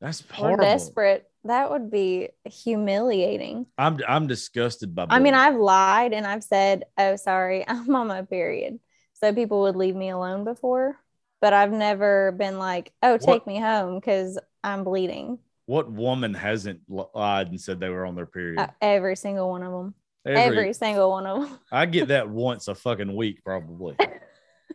[0.00, 0.64] That's horrible.
[0.64, 1.30] Or desperate.
[1.44, 3.66] That would be humiliating.
[3.76, 5.06] I'm I'm disgusted by.
[5.10, 5.34] I mean.
[5.34, 8.80] I've lied and I've said, "Oh, sorry, I'm on my period,"
[9.12, 10.96] so people would leave me alone before.
[11.42, 16.80] But I've never been like, "Oh, take me home because I'm bleeding." what woman hasn't
[16.88, 18.58] lied and said they were on their period?
[18.58, 19.94] Uh, every single one of them.
[20.26, 21.58] Every, Every, single one of them.
[21.72, 23.96] I get that once a fucking week, probably.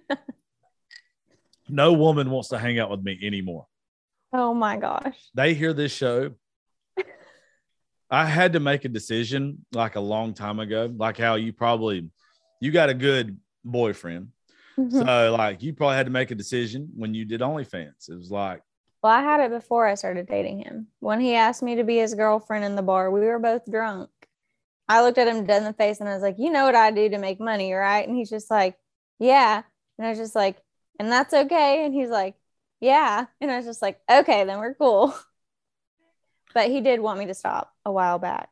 [1.70, 3.66] no woman wants to hang out with me anymore.
[4.32, 5.18] Oh my gosh.
[5.34, 6.32] They hear this show.
[8.12, 12.10] I had to make a decision like a long time ago, like how you probably
[12.60, 14.30] you got a good boyfriend.
[14.78, 15.06] Mhm.
[15.06, 18.10] So like you probably had to make a decision when you did OnlyFans.
[18.10, 18.62] It was like,
[19.04, 20.88] Well, I had it before I started dating him.
[21.00, 24.10] When he asked me to be his girlfriend in the bar, we were both drunk.
[24.88, 26.76] I looked at him dead in the face and I was like, You know what
[26.76, 28.08] I do to make money, right?
[28.08, 28.76] And he's just like,
[29.20, 29.62] Yeah.
[30.00, 30.58] And I was just like,
[31.00, 31.86] And that's okay.
[31.86, 32.34] And he's like,
[32.80, 33.26] Yeah.
[33.42, 35.16] And I was just like, Okay, then we're cool.
[36.54, 38.50] But he did want me to stop a while back.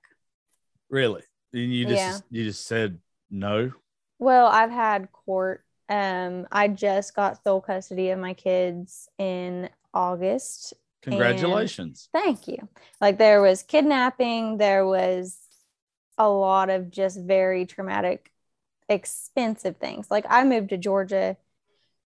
[0.89, 1.23] really?
[1.53, 2.19] And you just Yeah.
[2.30, 2.99] you just said
[3.32, 3.71] no.
[4.19, 5.63] Well, I've had court.
[5.89, 12.09] Um, I just got sole custody of my kids in August Congratulations.
[12.11, 12.67] Thank you.
[12.99, 15.38] Like there was kidnapping, there was
[16.17, 18.32] a lot of just very traumatic,
[18.89, 20.11] expensive things.
[20.11, 21.38] Like I moved to Georgia,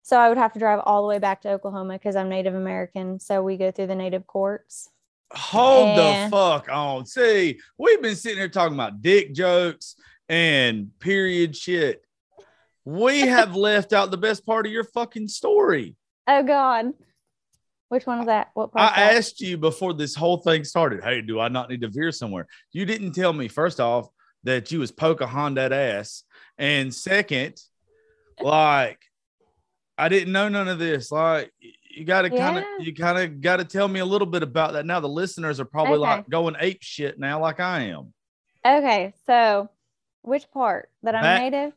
[0.09, 2.55] so I would have to drive all the way back to Oklahoma because I'm Native
[2.55, 3.21] American.
[3.21, 4.89] So we go through the native courts.
[5.33, 7.05] Hold And- the fuck on.
[7.05, 9.97] See, we've been sitting here talking about dick jokes
[10.27, 12.03] and period shit.
[12.87, 15.95] We have left out the best part of your fucking story.
[16.27, 16.95] Oh God.
[17.91, 18.49] Which one is that?
[18.55, 18.97] What part?
[18.97, 22.13] I asked you before this whole thing started, hey, do I not need to veer
[22.13, 22.47] somewhere?
[22.73, 24.09] You didn't tell me, first off,
[24.45, 26.23] that you was Pocahontas ass.
[26.57, 27.61] And second,
[28.41, 29.01] like,
[29.99, 31.11] I didn't know none of this.
[31.11, 31.53] Like,
[31.91, 34.87] you gotta kind of you kind of gotta tell me a little bit about that.
[34.87, 36.01] Now the listeners are probably Okay.
[36.03, 38.15] like going ape shit now, like I am.
[38.65, 39.69] Okay, so
[40.23, 41.73] which part that I'm That- native?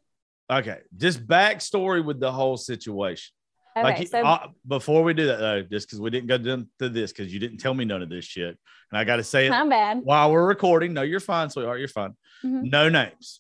[0.51, 3.34] Okay, just backstory with the whole situation.
[3.76, 6.67] Okay, like so uh, before we do that though, just because we didn't go down
[6.80, 8.57] to this because you didn't tell me none of this shit,
[8.91, 10.01] and I got to say it I'm bad.
[10.03, 10.93] while we're recording.
[10.93, 11.80] No, you're fine, sweetheart.
[11.80, 12.15] You're fine.
[12.43, 12.69] Mhm.
[12.69, 13.39] No names.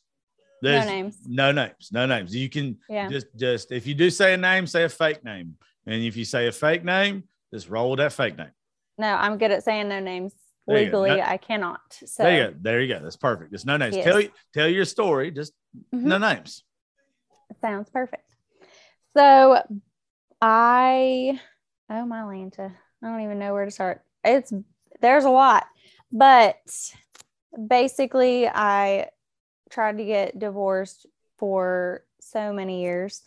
[0.61, 1.17] No names.
[1.25, 1.89] No names.
[1.91, 2.35] No names.
[2.35, 3.07] You can Yeah.
[3.09, 5.55] just just if you do say a name, say a fake name,
[5.85, 8.51] and if you say a fake name, just roll that fake name.
[8.97, 10.33] No, I'm good at saying no names.
[10.67, 11.81] There legally That- I cannot.
[12.05, 12.57] So There you go.
[12.61, 12.99] There you go.
[13.01, 13.51] That's perfect.
[13.51, 13.95] Just no names.
[13.95, 14.05] Yes.
[14.05, 14.21] Tell
[14.53, 15.31] tell your story.
[15.31, 15.53] Just
[15.93, 16.03] Mhm.
[16.03, 16.63] no names.
[17.61, 18.23] sounds perfect.
[19.17, 19.61] So
[20.41, 21.39] I
[21.89, 22.71] oh my Lanta.
[23.03, 24.03] I don't even know where to start.
[24.23, 24.53] It's
[25.01, 25.65] there's a lot.
[26.11, 26.57] But
[27.67, 29.09] basically I
[29.71, 31.07] tried to get divorced
[31.37, 33.23] for so many years.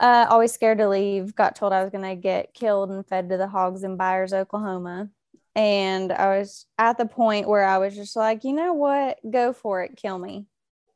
[0.00, 1.34] Uh, always scared to leave.
[1.34, 4.32] Got told I was going to get killed and fed to the hogs in Byers,
[4.32, 5.10] Oklahoma.
[5.54, 9.18] And I was at the point where I was just like, you know what?
[9.28, 9.96] Go for it.
[9.96, 10.46] Kill me.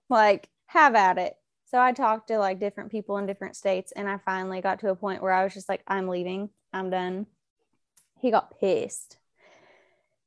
[0.09, 1.35] Like, have at it.
[1.67, 3.93] So I talked to like different people in different states.
[3.93, 6.51] And I finally got to a point where I was just like, I'm leaving.
[6.73, 7.27] I'm done.
[8.21, 9.17] He got pissed.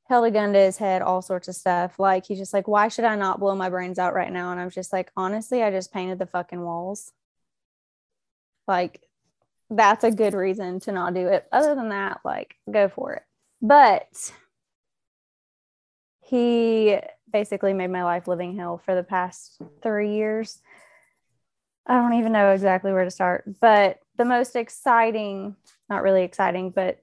[0.08, 1.97] Held a gun to his head, all sorts of stuff.
[1.97, 4.51] Like, he's just like, why should I not blow my brains out right now?
[4.51, 7.12] And I'm just like, honestly, I just painted the fucking walls.
[8.68, 9.01] Like,
[9.70, 11.47] that's a good reason to not do it.
[11.51, 13.24] Other than that, like, go for it.
[13.62, 14.32] But
[16.22, 16.97] he
[17.32, 20.62] basically made my life living hell for the past three years.
[21.88, 25.56] I don't even know exactly where to start, but the most exciting,
[25.89, 26.99] not really exciting, but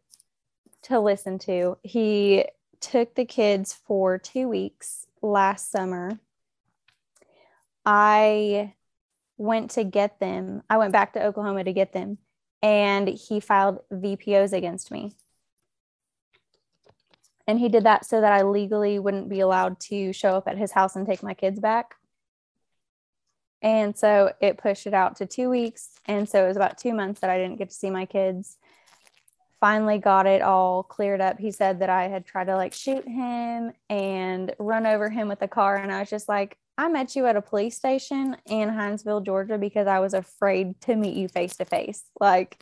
[0.84, 2.44] to listen to, he
[2.83, 6.18] took the kids for two weeks last summer.
[7.87, 8.74] I
[9.39, 10.62] went to get them.
[10.68, 12.18] I went back to Oklahoma to get them,
[12.61, 15.14] and he filed VPOs against me.
[17.47, 20.59] And he did that so that I legally wouldn't be allowed to show up at
[20.59, 21.97] his house and take my kids back.
[23.61, 25.91] And so it pushed it out to two weeks.
[26.07, 28.59] And so it was about two months that I didn't get to see my kids.
[29.62, 31.38] Finally got it all cleared up.
[31.38, 35.40] He said that I had tried to like shoot him and run over him with
[35.40, 35.76] a car.
[35.76, 39.58] And I was just like, I met you at a police station in Hinesville, Georgia,
[39.58, 42.02] because I was afraid to meet you face to face.
[42.18, 42.60] Like,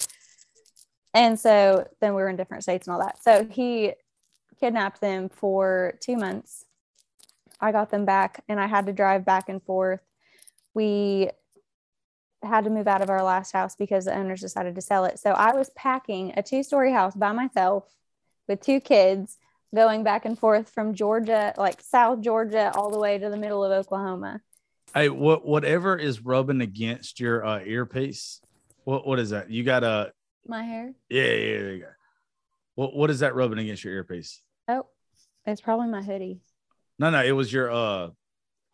[1.14, 3.22] and so then we were in different states and all that.
[3.22, 3.94] So he
[4.61, 6.66] kidnapped them for two months.
[7.62, 10.01] I got them back and I had to drive back and forth.
[10.74, 11.30] We
[12.43, 15.18] had to move out of our last house because the owners decided to sell it.
[15.18, 17.84] So I was packing a two story house by myself
[18.49, 19.36] with two kids
[19.74, 23.64] going back and forth from Georgia, like South Georgia, all the way to the middle
[23.64, 24.41] of Oklahoma.
[24.95, 28.41] Hey, what whatever is rubbing against your uh, earpiece?
[28.84, 29.51] What what is that?
[29.51, 30.12] You got a
[30.47, 30.93] My hair.
[31.09, 31.91] yeah yeah there you go.
[32.74, 34.43] What what is that rubbing against your earpiece?
[34.66, 34.86] Oh,
[35.47, 36.41] it's probably my hoodie.
[36.99, 38.09] No no, it was your uh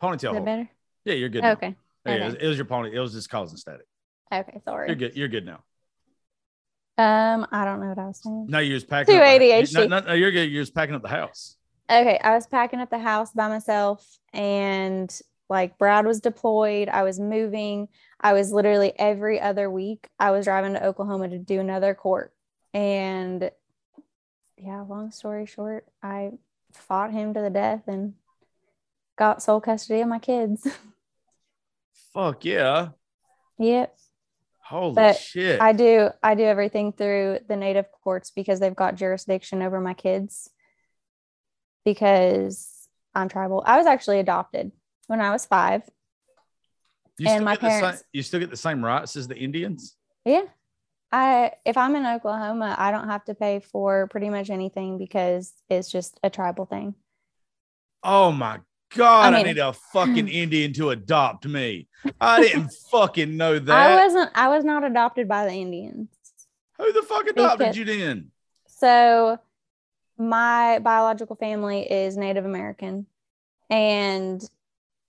[0.01, 0.31] ponytail.
[0.31, 0.69] Is that better?
[1.05, 1.45] Yeah, you're good.
[1.45, 1.75] Okay.
[2.07, 2.95] Yeah, it, was, it was your pony.
[2.95, 3.85] It was just causing static.
[4.31, 4.59] Okay.
[4.65, 4.87] Sorry.
[4.89, 5.15] You're good.
[5.15, 5.63] You're good now.
[6.99, 8.47] Um, I don't know what I was saying.
[8.49, 9.13] No, you're just packing.
[9.13, 9.73] Too the- ADHD.
[9.73, 10.49] No, no, no, you're good.
[10.49, 11.55] You're just packing up the house.
[11.89, 15.17] Okay, I was packing up the house by myself and
[15.49, 16.89] like Brad was deployed.
[16.89, 17.87] I was moving.
[18.19, 22.33] I was literally every other week I was driving to Oklahoma to do another court.
[22.73, 23.49] And
[24.57, 26.31] yeah, long story short, I
[26.73, 28.15] fought him to the death and
[29.17, 30.67] got sole custody of my kids.
[32.17, 32.89] Fuck yeah!
[33.59, 33.95] yep.
[34.65, 35.61] Holy But shit!
[35.61, 39.93] I do I do everything through the native courts because they've got jurisdiction over my
[39.93, 40.49] kids
[41.85, 43.61] because I'm tribal.
[43.63, 44.71] I was actually adopted
[45.05, 45.83] when I was 5.
[47.19, 49.95] you and my the same- parents- you still get the same rights as the Indians.
[50.25, 50.45] Yeah.
[51.11, 55.53] I if I'm in Oklahoma, I don't have to pay for pretty much anything because
[55.69, 56.95] it's just a tribal thing.
[58.01, 58.59] Oh my
[58.95, 59.33] god!
[59.33, 61.87] I, I need a fucking Indian to adopt me.
[62.19, 63.75] I didn't fucking know that.
[63.75, 66.09] I wasn't I was not adopted by the Indians.
[66.77, 68.31] Who the fuck adopted Because- you then?
[68.67, 69.39] So
[70.17, 73.07] my biological family is Native American
[73.69, 74.47] and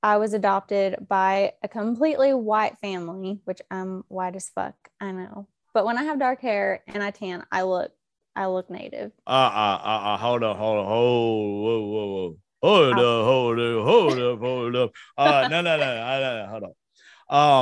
[0.02, 5.48] I was adopted by a completely white family, which I'm white as fuck, I know.
[5.74, 7.92] But when I have dark hair and I tan, I look
[8.34, 9.10] I look native.
[9.26, 10.16] Uh uh uh uh.
[10.16, 12.36] Hold on, hold on, hold whoa whoa whoa.
[12.62, 14.90] Hold up, hold up, hold up, hold up.
[15.16, 16.74] Uh no no no, no, no, hold on.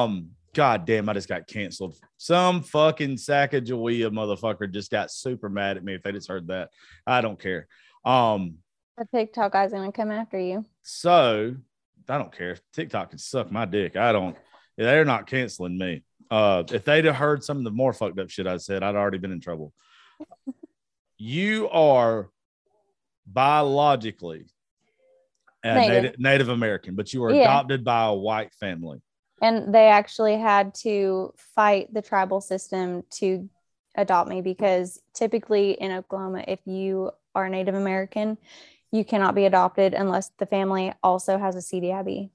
[0.08, 1.96] Um, god damn, I just got canceled.
[2.16, 6.70] Some fucking Sacagawea motherfucker just got super mad at me if they just heard that.
[7.06, 7.66] I don't care.
[8.04, 8.58] Um,
[8.96, 10.64] The TikTok guy's gonna come after you.
[10.82, 11.54] so
[12.08, 12.56] I don't care.
[12.72, 13.96] TikTok can suck my dick.
[13.96, 14.36] I don't.
[14.78, 16.04] They're not canceling me.
[16.30, 18.94] Uh, if they'd have heard some of the more fucked up shit I said, I'd
[18.94, 19.72] already been in trouble.
[21.18, 22.30] you are
[23.26, 24.46] biologically
[25.64, 26.02] Uh, native.
[26.02, 26.20] native.
[26.20, 27.42] Native American, but you were Yeah.
[27.42, 29.00] adopted by a white family.
[29.42, 33.48] and they actually had to fight the tribal system to
[33.94, 38.38] adopt me because typically in Oklahoma, if you are Native American,
[38.92, 42.30] you cannot be adopted unless the family also has a CDIB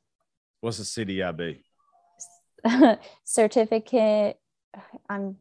[0.59, 1.63] What's a CDIB?
[3.23, 4.37] certificate.
[5.09, 5.37] I'm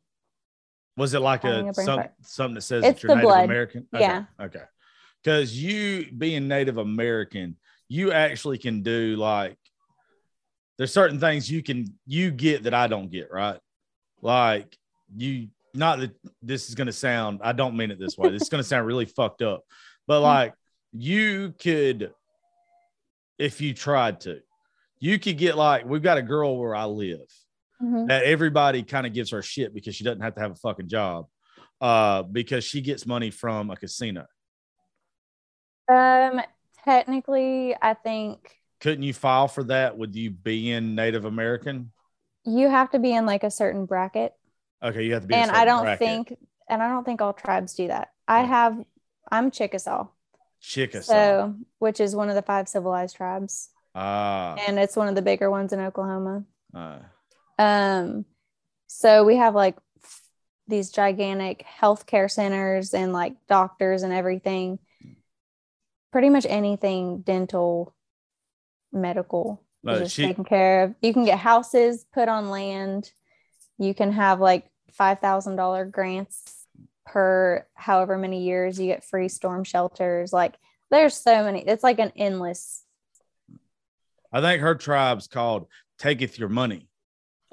[0.96, 3.44] Was it like a, a some, something that says It's that you're Native blood.
[3.44, 3.86] American?
[3.94, 4.02] Okay.
[4.04, 4.24] Yeah.
[4.40, 4.62] Okay.
[5.22, 7.56] because you being Native American,
[7.92, 9.58] you actually can do like
[10.78, 13.58] there's certain things you can you get that I don't get, right?
[14.22, 14.78] Like
[15.14, 18.30] you not that this is gonna sound, I don't mean it this way.
[18.30, 19.62] This is gonna sound really fucked up,
[20.06, 20.54] but like
[20.92, 22.12] you could
[23.38, 24.40] if you tried to,
[25.00, 27.26] you could get like we've got a girl where I live
[27.82, 28.06] Mhm.
[28.08, 30.88] that everybody kind of gives her shit because she doesn't have to have a fucking
[30.88, 31.26] job
[31.80, 34.26] uh because she gets money from a casino
[35.88, 36.40] Um,
[36.84, 41.92] technically, I think couldn't you file for that Would you be in native american
[42.44, 44.32] you have to be in like a certain bracket,
[44.82, 45.98] okay you have to be and I don't bracket.
[45.98, 48.08] think, and I don't think all tribes do that.
[48.26, 48.46] I Yeah.
[48.46, 48.84] have,
[49.30, 50.06] I'm Chickasaw,
[50.60, 51.04] Chickasaw.
[51.12, 55.22] so which is one of the five civilized tribes, ah and it's one of the
[55.22, 56.44] bigger ones in Oklahoma.
[56.74, 56.98] uh,
[57.58, 58.24] Um,
[58.86, 60.22] so we have like f-
[60.66, 64.78] these gigantic healthcare centers and like doctors and everything.
[66.12, 67.94] Pretty much anything dental,
[68.92, 70.94] medical No, is just she- taken care of.
[71.00, 73.12] You can get houses put on land.
[73.78, 76.66] You can have like five thousand dollar grants
[77.06, 78.78] per however many years.
[78.78, 80.32] You get free storm shelters.
[80.32, 80.56] Like
[80.90, 81.60] there's so many.
[81.66, 82.84] It's like an endless.
[84.32, 85.66] i think her tribe's called
[85.98, 86.88] taketh your money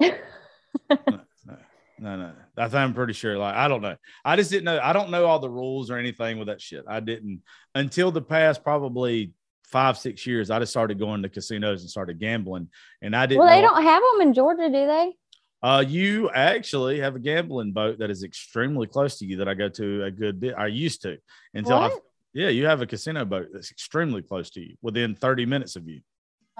[2.00, 4.92] no, no i i'm pretty sure like i don't know i just didn't know i
[4.92, 7.42] don't know all the rules or anything with that shit i didn't
[7.74, 9.32] until the past probably
[9.64, 12.68] five six years i just started going to casinos and started gambling
[13.02, 15.14] and i didn't well, they know- don't have them in Georgia, do they?
[15.60, 19.54] Uh, you actually have a gambling boat that is extremely close to you that I
[19.54, 20.54] go to a good bit.
[20.56, 21.18] I used to
[21.52, 21.90] until I,
[22.32, 25.88] yeah, you have a casino boat that's extremely close to you within 30 minutes of
[25.88, 26.00] you.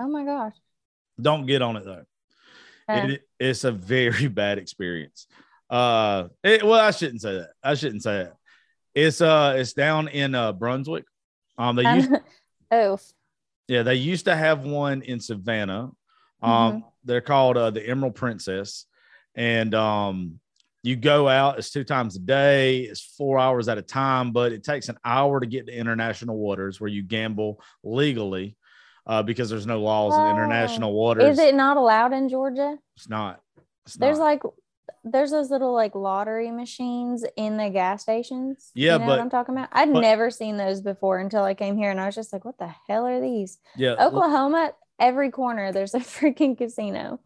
[0.00, 0.54] Oh my gosh.
[1.20, 2.02] Don't get on it though.
[2.88, 5.26] Uh, It, it's a very bad experience.
[5.70, 7.50] Uh, it, well, I shouldn't say that.
[7.62, 8.34] I shouldn't say that.
[8.94, 11.04] It's uh, it's down in uh Brunswick.
[11.58, 12.10] Um, they used
[12.70, 12.98] oh,
[13.68, 15.90] Yeah, they used to have one in Savannah.
[16.40, 18.86] Um, they're called uh, the Emerald Princess,
[19.34, 20.40] and um,
[20.82, 21.58] you go out.
[21.58, 22.80] It's two times a day.
[22.80, 26.36] It's four hours at a time, but it takes an hour to get to international
[26.36, 28.56] waters where you gamble legally,
[29.08, 30.30] uh, because there's no laws in Oh.
[30.30, 31.24] international waters.
[31.24, 32.76] is it not allowed in Georgia?
[32.96, 33.40] It's not.
[33.86, 34.24] It's There's not.
[34.24, 34.42] like
[35.04, 38.70] there's those little like lottery machines in the gas stations.
[38.74, 39.68] Yeah, you know but- what I'm talking about.
[39.72, 42.44] I'd but- never seen those before until I came here, and I was just like,
[42.44, 43.94] "What the hell are these?" yeah.
[43.98, 47.20] l- Oklahoma, every corner there's a freaking casino.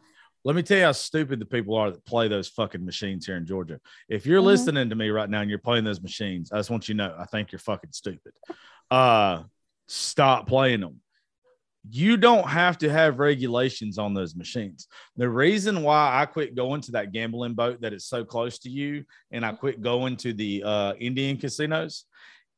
[0.44, 3.36] Let me tell you how stupid the people are that play those fucking machines here
[3.36, 3.80] in Georgia.
[4.08, 4.46] If you're Mhm.
[4.46, 6.98] listening to me right now and you're playing those machines, I just want you to
[6.98, 8.32] know I think you're fucking stupid.
[8.90, 9.44] Uh
[9.88, 11.00] stop playing them.
[11.88, 14.86] You don't have to have regulations on those machines.
[15.16, 18.70] The reason why I quit going to that gambling boat that is so close to
[18.70, 22.04] you and I quit going to the uh, Indian casinos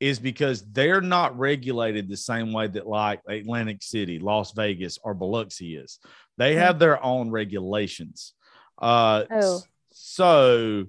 [0.01, 5.15] is because they're not regulated the same way that like Atlantic City, Las Vegas, or
[5.15, 6.01] Biloxi is.
[6.37, 8.35] They have their own regulations.
[8.77, 9.63] Uh, Oh.
[9.93, 10.85] so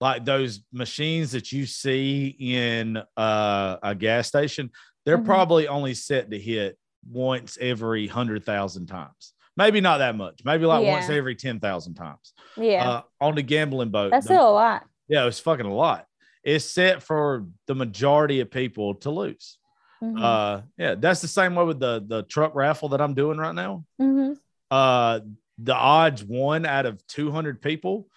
[0.00, 4.70] like those machines that you see in uh, a gas station,
[5.06, 5.24] they're Mhm.
[5.24, 6.76] probably only set to hit
[7.10, 9.32] once every hundred thousand times.
[9.56, 10.40] Maybe not that much.
[10.44, 11.16] Maybe like once Yeah.
[11.16, 12.32] every ten thousand times.
[12.56, 14.86] Yeah, Uh, on the gambling boat, that's the- still a lot.
[15.08, 16.06] yeah, it's fucking a lot.
[16.42, 19.58] It's set for the majority of people to lose.
[20.02, 20.18] Mhm.
[20.22, 23.54] Uh, yeah, that's the same way with the the truck raffle that I'm doing right
[23.54, 23.84] now.
[24.00, 24.36] Mhm.
[24.70, 25.20] Uh,
[25.58, 28.08] the odds one out of 200 people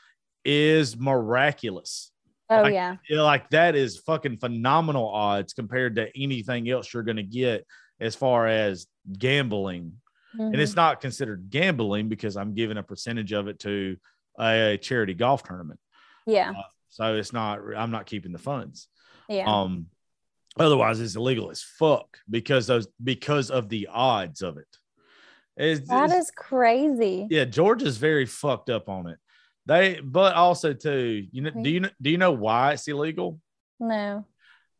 [0.46, 2.12] is miraculous.
[2.50, 7.04] Oh like- yeah, Yeah, like that is fucking phenomenal odds compared to anything else you're
[7.04, 7.66] going to get
[8.00, 8.88] as far as
[9.18, 9.94] gambling.
[10.39, 10.60] And Mhm.
[10.60, 13.98] it's not considered gambling because I'm giving a percentage of it to
[14.39, 15.80] a charity golf tournament.
[16.26, 16.54] yeah,
[16.89, 18.88] So it's not, I'm not keeping the funds.
[19.30, 19.46] yeah.
[19.46, 19.88] Um,
[20.58, 24.68] otherwise it's illegal as fuck because those because of the odds of it.
[25.58, 27.28] It's, that it's- is crazy.
[27.30, 29.20] yeah, Georgia's very fucked up on it.
[29.66, 33.39] They, but also too, you know, do you know, do you know why it's illegal?
[33.80, 34.26] No,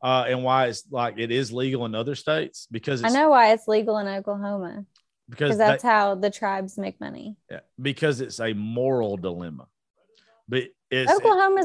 [0.03, 3.53] Uh, and why it's like it is legal in other states because I know why
[3.53, 4.83] it's legal in Oklahoma
[5.29, 7.37] because because they- that's how the tribes make money.
[7.49, 9.65] yeah, because it's a moral dilemma.
[10.49, 11.17] But it's is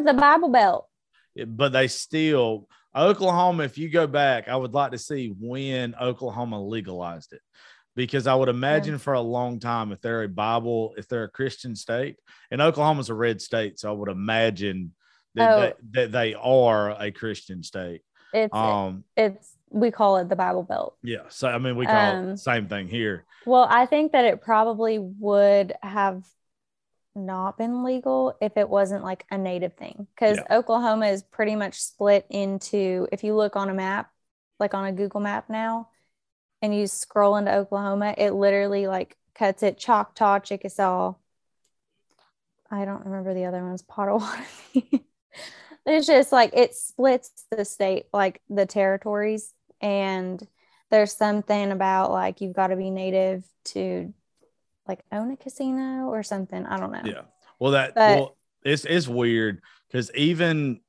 [0.05, 0.87] the Bible Belt.
[1.49, 3.65] but they still Oklahoma.
[3.65, 7.43] If you go back, I would like to see when Oklahoma legalized it,
[7.97, 11.29] because I would imagine for a long time, if they're a Bible, if they're a
[11.29, 12.17] Christian state,
[12.53, 14.95] and Oklahoma's a red state, so I would imagine
[15.35, 15.61] that Oh.
[15.61, 15.73] they,
[16.03, 18.03] that they are a Christian state.
[18.33, 20.97] It's Um, it's we call it the Bible Belt.
[21.03, 21.25] yeah.
[21.29, 23.25] So I mean, we call Um, the same thing here.
[23.47, 26.25] Well, I think that it probably would have
[27.15, 30.57] not been legal if it wasn't like a native thing because Yeah.
[30.57, 34.11] Oklahoma is pretty much split into if you look on a map
[34.61, 35.89] like on a Google map now
[36.63, 41.15] and you scroll into Oklahoma, it literally like cuts it Choctaw, Chickasaw.
[42.71, 44.45] I don't remember the other ones, Potawatomi.
[45.89, 49.53] it's just like it splits the state, like the territories.
[49.81, 50.45] And
[50.91, 54.13] there's something about like you've got to be native to
[54.87, 56.65] like own a casino or something.
[56.67, 57.03] I don't know.
[57.05, 57.23] Yeah.
[57.59, 60.81] Well, that But- well, it's it's weird because even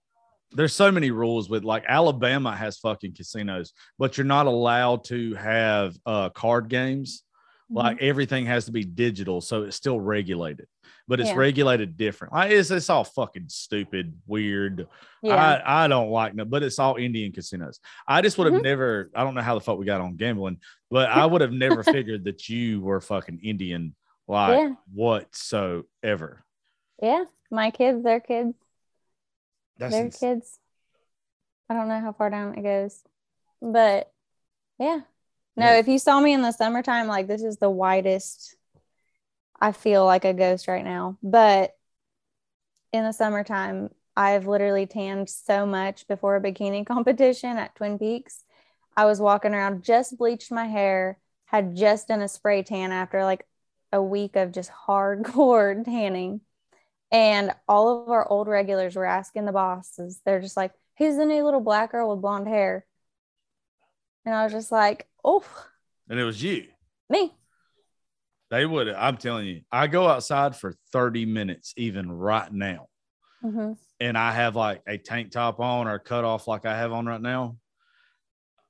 [0.52, 5.36] there's so many rules with like Alabama has fucking casinos, but you're not allowed to
[5.36, 7.24] have uh card games.
[7.66, 7.78] Mm-hmm.
[7.78, 10.66] Like everything has to be digital, so it's still regulated,
[11.10, 11.36] but it's Yeah.
[11.36, 12.34] regulated different.
[12.34, 14.88] Like it's it's all fucking stupid, weird.
[15.24, 15.36] yeah.
[15.66, 17.80] I I don't like them, but it's all Indian casinos.
[18.08, 18.64] I just would have Mhm.
[18.64, 19.10] never.
[19.16, 20.60] I don't know how the fuck we got on gambling,
[20.92, 23.96] but I would have never figured that you were fucking Indian
[24.28, 24.76] like Yeah.
[24.94, 26.46] whatsoever.
[27.02, 27.26] yeah.
[27.52, 28.54] My kids, their kids,
[29.80, 30.60] That's their ins- kids.
[31.68, 33.04] I don't know how far down it goes,
[33.62, 34.12] but
[34.78, 35.02] yeah.
[35.58, 35.80] No, Yeah.
[35.80, 38.56] if you saw me in the summertime, like this is the whitest
[39.62, 41.18] I feel like a ghost right now.
[41.22, 41.76] But
[42.94, 48.44] in the summertime, I've literally tanned so much before a bikini competition at Twin Peaks.
[48.96, 53.24] I was walking around, just bleached my hair, had just done a spray tan after
[53.24, 53.46] like
[53.92, 56.42] a week of just hardcore tanning.
[57.12, 61.26] And all of our old regulars were asking the bosses, they're just like, who's the
[61.26, 62.86] new little black girl with blonde hair?
[64.26, 65.44] And I was just like, oh,
[66.08, 66.68] and it was you.
[67.10, 67.34] me.
[68.50, 68.90] They would.
[68.90, 72.88] I'm telling you, I go outside for 30 minutes, even right now,
[73.42, 76.92] hmm and I have like a tank top on or cut off like I have
[76.92, 77.58] on right now.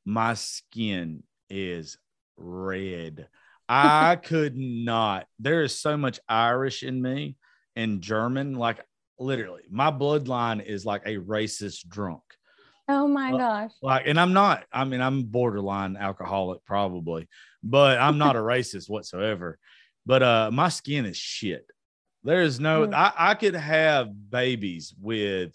[0.06, 1.98] My skin is
[2.38, 3.28] red.
[3.68, 5.28] I could not.
[5.38, 7.38] There is so much Irish in me
[7.76, 8.54] and German.
[8.56, 8.84] Like
[9.20, 12.24] literally, my bloodline is like a racist drunk.
[12.92, 13.72] Oh my Well, gosh.
[13.84, 17.28] like and i'm not i mean i'm borderline alcoholic probably
[17.64, 19.60] but i'm not a racist whatsoever
[20.06, 21.66] but uh my skin is shit
[22.24, 22.94] there is no Mm.
[22.94, 25.54] I, I could have babies with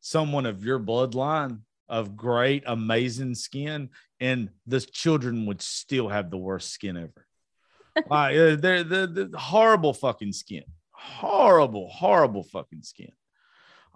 [0.00, 3.88] someone of your bloodline of great amazing skin
[4.20, 7.26] and the children would still have the worst skin ever
[8.08, 13.12] like uh, they're the horrible fucking skin horrible horrible fucking skin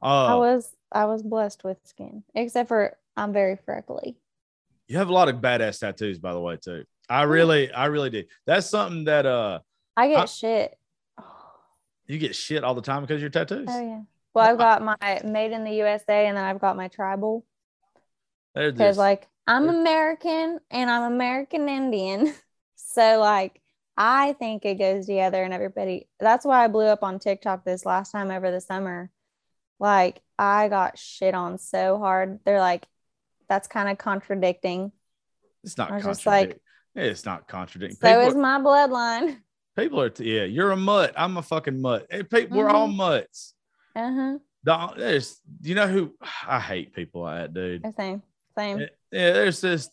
[0.03, 4.17] I uh, was I was blessed with skin, except for I'm very freckly.
[4.87, 6.85] You have a lot of badass tattoos, by the way, too.
[7.11, 8.25] I really, I really do.
[8.47, 9.61] That's something that uh
[9.97, 10.79] I get I- shit.
[12.07, 13.67] you get shit all the time because of your tattoos.
[13.69, 14.03] Oh yeah.
[14.35, 17.45] Well, I've got my made in the USA, and then I've got my tribal
[18.55, 22.33] because like I'm American and I'm American Indian,
[22.77, 23.61] so like
[23.97, 26.09] I think it goes together, and everybody.
[26.21, 29.11] That's why I blew up on TikTok this last time over the summer.
[29.79, 32.41] Like I got shit on so hard.
[32.45, 32.87] They're like,
[33.49, 34.93] that's kind of contradicting.
[35.65, 36.61] it's not I was just like-
[36.95, 37.99] it's not contradicting.
[38.01, 39.39] So people, is my bloodline.
[39.77, 41.13] people are yeah, you're a mutt.
[41.17, 42.07] I'm a fucking mutt.
[42.11, 42.97] Hey, pe- We're all Mhm.
[42.97, 43.55] mutts.
[43.95, 44.39] Uh huh.
[44.65, 46.15] The- There's you know who
[46.47, 47.95] I hate people like that, dude.
[47.97, 48.23] Same.
[48.57, 48.81] Same.
[48.81, 49.89] Yeah, there's this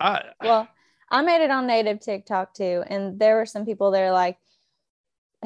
[0.00, 0.68] I well
[1.10, 4.36] i made it on native tiktok too and there were some people that are like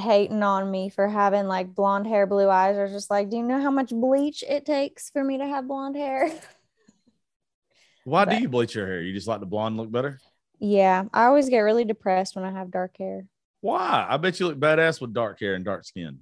[0.01, 3.43] hating on me for having like blonde hair blue eyes or just like do you
[3.43, 6.31] know how much bleach it takes for me to have blonde hair
[8.05, 9.03] why do you bleach your hair?
[9.03, 10.19] You just like the blonde look better?
[10.59, 13.27] yeah i always get really depressed when i have dark hair
[13.63, 14.07] Why?
[14.09, 16.19] I bet you look badass with dark hair and dark skin.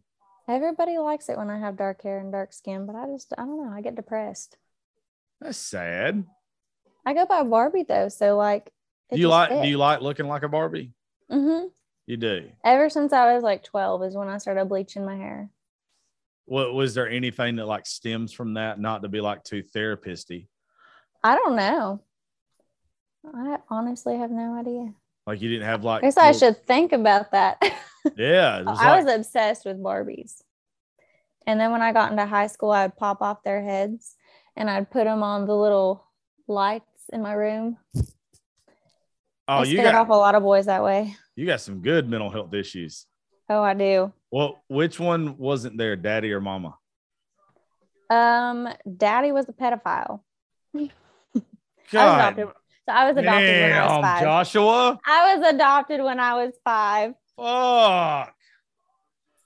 [0.48, 3.42] everybody likes it when i have dark hair and dark skin but i just i
[3.42, 4.56] don't know i get depressed
[5.40, 6.24] That's sad.
[7.04, 8.70] i go by barbie though so like
[9.12, 10.92] Do you like do you like looking like a Barbie?
[11.30, 11.66] mm-hmm.
[12.08, 12.48] You do.
[12.64, 15.50] ever since i was like 12 is when i started bleaching my hair
[16.46, 18.80] What was there anything that like stems from that?
[18.80, 20.48] Not to be like too therapisty.
[21.22, 22.00] i don't know
[23.34, 24.94] i honestly have no idea
[25.26, 26.02] Like you didn't have like.
[26.02, 27.60] I guess I should think about that.
[28.16, 30.40] Yeah, was I like- was obsessed with Barbies.
[31.46, 34.14] And then when I got into high school, I'd pop off their heads
[34.56, 36.06] and I'd put them on the little
[36.46, 37.76] lights in my room.
[37.96, 38.02] oh,
[39.48, 41.16] I you scared got off a lot of boys that way.
[41.38, 43.06] You got some good mental health issues.
[43.48, 44.12] Oh, I do.
[44.32, 46.76] Well, which one wasn't there, daddy or mama?
[48.10, 50.20] Um, daddy was a pedophile.
[50.74, 50.90] I was
[51.92, 52.34] God.
[52.36, 54.22] So I was adopted when I was damn, five.
[54.22, 54.98] Joshua.
[55.06, 57.14] I was adopted when I was five.
[57.36, 58.34] Fuck.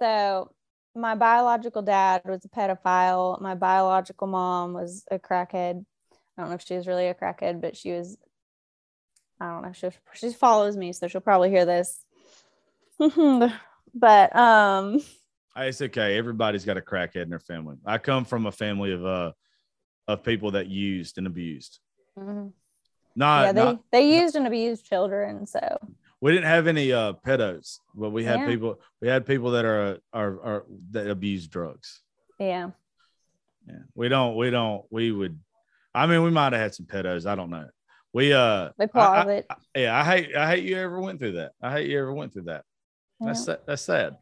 [0.01, 0.51] So
[0.95, 3.39] my biological dad was a pedophile.
[3.43, 5.85] My biological mom was a crackhead.
[6.39, 8.17] I don't know if she was really a crackhead, but she was.
[9.43, 9.73] I don't know.
[9.73, 12.05] She she follows me, so she'll probably hear this.
[13.95, 15.01] but um,
[15.57, 16.17] It's okay.
[16.17, 17.77] Everybody's got a crackhead in their family.
[17.85, 19.33] I come from a family of uh
[20.07, 21.81] of people that used and abused.
[22.17, 22.53] mhm.
[23.17, 25.47] Not, yeah, they not they used and abused children.
[25.47, 25.61] So
[26.21, 28.47] we didn't have any uh pedos, but we had Yeah.
[28.47, 32.01] people we had people that are are, are that abuse drugs.
[32.39, 32.71] yeah,
[33.67, 33.83] Yeah.
[33.97, 35.37] We don't we don't we would
[35.95, 37.27] I mean we might have had some pedos.
[37.27, 37.69] I don't know.
[38.13, 41.53] We uh they I- I- yeah, I hate I hate you ever went through that.
[41.63, 42.65] I hate you ever went through that.
[43.21, 43.57] That's Yeah.
[43.67, 44.17] that's sad.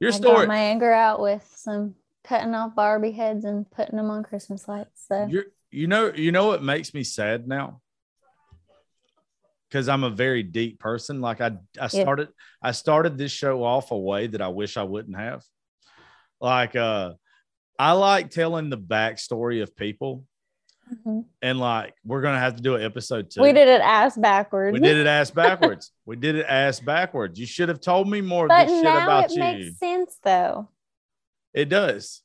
[0.00, 1.94] Your I story my anger out with some
[2.24, 5.06] cutting off Barbie heads and putting them on Christmas lights.
[5.06, 7.80] So You're, you know, you know what makes me sad now?
[9.68, 11.20] Because I'm a very deep person.
[11.20, 12.28] Like I, I started,
[12.62, 15.42] I started this show off a way that I wish I wouldn't have.
[16.40, 17.12] Like, uh,
[17.78, 20.24] I like telling the backstory of people,
[20.92, 21.24] Mhm.
[21.40, 23.40] and like we're gonna have to do an episode two.
[23.40, 24.72] we did it ass backwards.
[24.74, 25.90] We did it ass backwards.
[26.06, 27.38] we did it ass backwards.
[27.40, 29.38] You should have told me more but good shit now about it you.
[29.40, 30.68] makes sense though.
[31.54, 32.22] It does.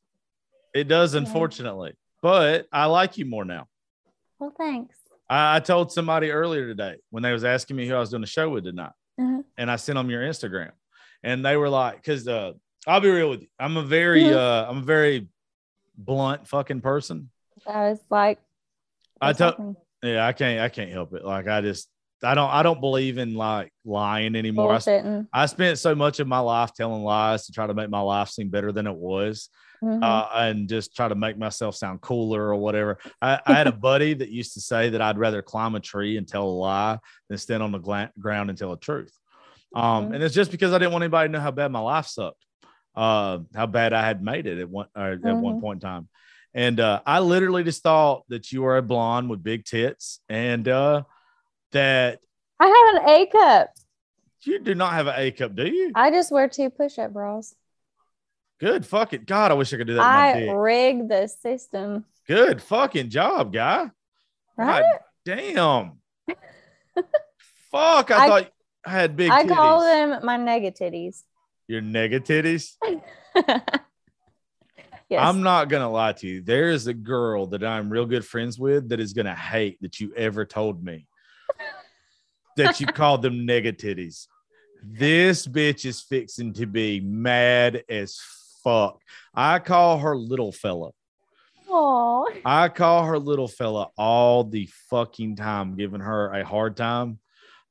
[0.74, 1.20] It does, Yeah.
[1.22, 1.94] unfortunately.
[2.22, 3.68] But I like you more now.
[4.40, 4.98] Well, thanks.
[5.30, 8.22] I, I told somebody earlier today when they was asking me who I was doing
[8.22, 9.44] the show with tonight, Mhm.
[9.58, 10.72] and I sent them your Instagram,
[11.24, 12.54] and they were like, "Cause uh,
[12.88, 14.36] I'll be real with you, I'm a very Mhm.
[14.36, 15.28] uh, I'm a very
[15.98, 17.30] blunt fucking person.
[17.68, 18.40] I was like,
[19.22, 21.26] I told yeah, I can't I can't help it.
[21.26, 21.90] Like I just
[22.24, 24.74] I don't I don't believe in like lying anymore.
[24.74, 24.78] I.
[25.34, 28.30] I spent so much of my life telling lies to try to make my life
[28.30, 29.50] seem better than it was.
[29.82, 30.04] Mhm.
[30.04, 32.98] uh, and just try to make myself sound cooler or whatever.
[33.22, 36.18] I, I had a buddy that used to say that I'd rather climb a tree
[36.18, 37.00] and tell a lie
[37.30, 39.14] than stand on the gla- ground and tell a truth.
[39.74, 40.16] Um, Mhm.
[40.16, 42.46] And it's just because I didn't want anybody to know how bad my life sucked,
[42.94, 45.62] uh, how bad I had made it at one or at one Mhm.
[45.62, 46.10] point in time.
[46.54, 50.68] And uh, I literally just thought that you were a blonde with big tits and
[50.68, 51.04] uh,
[51.72, 52.20] that
[52.60, 53.70] I have an A cup.
[54.42, 55.92] you do not have an A cup, do you?
[55.96, 57.56] I just wear two push-up bras.
[58.60, 59.52] Good fucking God.
[59.52, 60.02] I wish I could do that.
[60.02, 60.50] I dick.
[60.54, 62.06] rig the system.
[62.28, 63.90] Good fucking job, guy.
[64.58, 64.82] Right?
[64.82, 65.92] God damn.
[67.72, 68.52] Fuck, I, I- thought
[68.86, 69.56] I had big I titties.
[69.56, 71.22] call them my negatitties.
[71.68, 72.76] Your negatitties.
[75.10, 75.22] yes.
[75.24, 76.42] I'm not gonna lie to you.
[76.42, 80.00] There is a girl that I'm real good friends with that is gonna hate that
[80.00, 81.08] you ever told me
[82.56, 84.28] that you called them negatitties.
[84.84, 88.20] This bitch is fixing to be mad as
[88.64, 89.02] fuck.
[89.34, 90.92] I call her little fella.
[91.70, 92.26] Aw.
[92.46, 97.20] I call her little fella all the fucking time, giving her a hard time.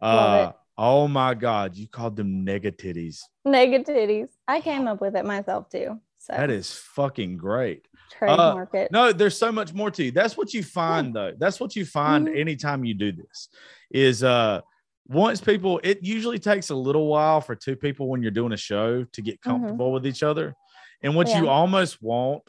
[0.00, 3.22] Uh, oh my God, you called them negatitties.
[3.46, 4.28] Negatitties.
[4.46, 5.98] I came up with it myself too.
[6.18, 7.86] So That is fucking great.
[8.10, 8.90] trademark it.
[8.90, 10.10] No, there's so much more to you.
[10.10, 11.32] That's what you find though.
[11.38, 12.38] That's what you find Mhm.
[12.40, 13.48] anytime you do this.
[13.90, 14.60] Is uh
[15.06, 18.56] once people it usually takes a little while for two people when you're doing a
[18.56, 20.54] show to get comfortable with each other.
[21.02, 21.48] And what you Mm-hmm.
[21.48, 22.42] Almost want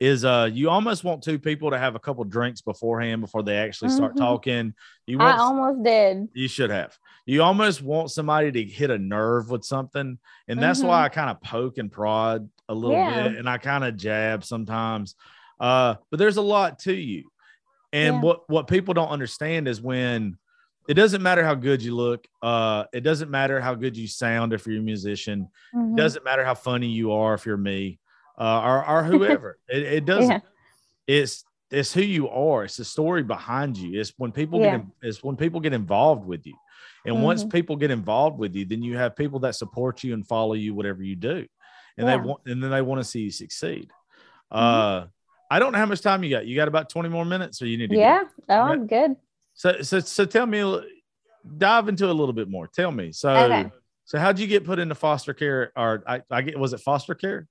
[0.00, 3.56] is uh you almost want two people to have a couple drinks beforehand before they
[3.56, 4.18] actually start Mhm.
[4.18, 4.74] talking.
[5.06, 6.28] You I almost did.
[6.34, 6.98] you should have.
[7.26, 10.18] You almost want somebody to hit a nerve with something.
[10.48, 13.16] And that's why I kind of poke and prod a little Mm-hmm.
[13.18, 13.28] Yeah.
[13.28, 15.14] bit and I kind of jab sometimes.
[15.58, 17.30] Uh, but there's a lot to you.
[17.92, 18.20] And Yeah.
[18.20, 20.36] what, what people don't understand is when
[20.86, 24.52] it doesn't matter how good you look, uh, it doesn't matter how good you sound
[24.52, 25.92] if you're a musician, Mhm.
[25.92, 27.98] it doesn't matter how funny you are if you're me,
[28.38, 29.58] uh, or, or whoever.
[29.68, 30.40] it, it doesn't Yeah.
[31.06, 32.64] it's it's who you are.
[32.64, 33.98] It's the story behind you.
[33.98, 34.78] It's when people Yeah.
[34.78, 36.54] get it's when people get involved with you.
[37.04, 37.50] And once Mhm.
[37.52, 40.74] people get involved with you, then you have people that support you and follow you
[40.74, 41.46] whatever you do.
[41.96, 42.16] And Yeah.
[42.16, 43.90] they want and then they want to see you succeed.
[44.52, 44.56] Mhm.
[44.58, 45.06] Uh
[45.50, 46.46] I don't know how much time you got.
[46.46, 48.24] You got about 20 more minutes or you need to Yeah.
[48.24, 48.30] go?
[48.48, 49.16] Oh, I'm good.
[49.52, 50.60] So so so tell me
[51.58, 52.66] dive into a little bit more.
[52.66, 53.12] Tell me.
[53.12, 53.70] So Okay.
[54.06, 57.14] so how'd you get put into foster care or I, I get was it foster
[57.14, 57.46] care?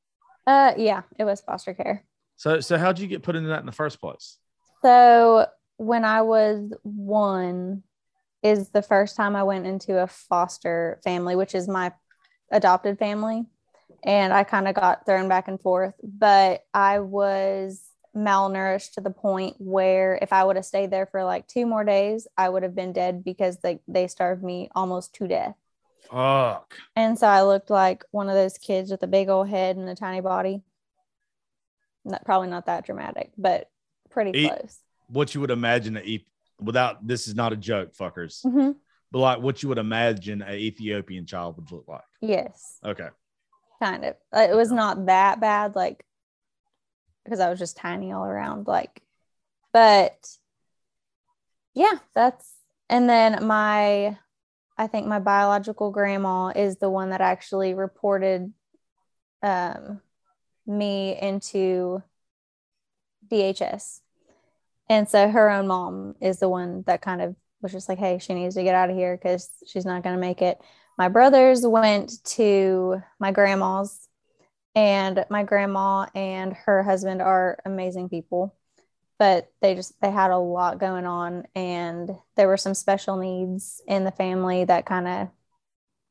[0.47, 2.03] Uh yeah, it was foster care.
[2.35, 4.39] So so how'd you get put into that in the first place?
[4.81, 5.45] So
[5.77, 7.83] when I was one
[8.43, 11.93] is the first time I went into a foster family, which is my
[12.51, 13.45] adopted family.
[14.03, 17.81] And I kind of got thrown back and forth, but I was
[18.15, 21.85] malnourished to the point where if I would have stayed there for like two more
[21.85, 25.55] days, I would have been dead because they, they starved me almost to death.
[26.11, 26.75] Fuck.
[26.97, 29.87] And so I looked like one of those kids with a big old head and
[29.87, 30.61] a tiny body.
[32.03, 33.69] Not, probably not that dramatic, but
[34.09, 34.79] pretty Eat- close.
[35.07, 36.25] what you would imagine a Eth-
[36.63, 38.71] without this is not a joke, fuckers, hmm
[39.11, 42.01] but like what you would imagine a Ethiopian child would look like.
[42.19, 42.79] Yes.
[42.83, 43.09] Okay.
[43.79, 46.05] kind of Uh, it was not that bad like
[47.23, 49.01] because i was just tiny all around like
[49.71, 50.15] but
[51.73, 52.53] yeah that's
[52.89, 54.17] and then my
[54.77, 58.53] i think my biological grandma is the one that actually reported
[59.41, 60.01] um
[60.65, 62.01] me into
[63.29, 63.99] dhs
[64.89, 68.19] And so her own mom is the one that kind of was just like, hey,
[68.19, 70.59] she needs to get out of here because she's not going to make it.
[70.97, 74.07] My brothers went to my grandma's,
[74.75, 78.55] and my grandma and her husband are amazing people
[79.19, 83.81] but they just they had a lot going on and there were some special needs
[83.87, 85.29] in the family that kind of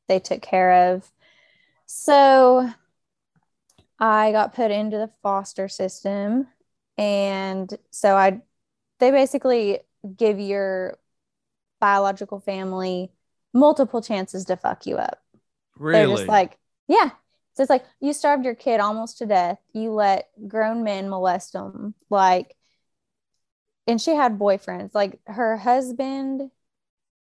[0.07, 1.11] they took care of
[1.85, 2.69] so
[3.99, 6.47] i got put into the foster system
[6.97, 8.41] and so i
[9.03, 9.79] they basically
[10.17, 10.97] give your
[11.79, 13.11] biological family
[13.53, 15.21] multiple chances to fuck you up
[15.77, 16.05] Really?
[16.07, 17.09] they're just like yeah
[17.53, 21.53] so it's like you starved your kid almost to death you let grown men molest
[21.53, 22.55] them like
[23.87, 24.91] and she had boyfriends.
[24.93, 26.51] Like her husband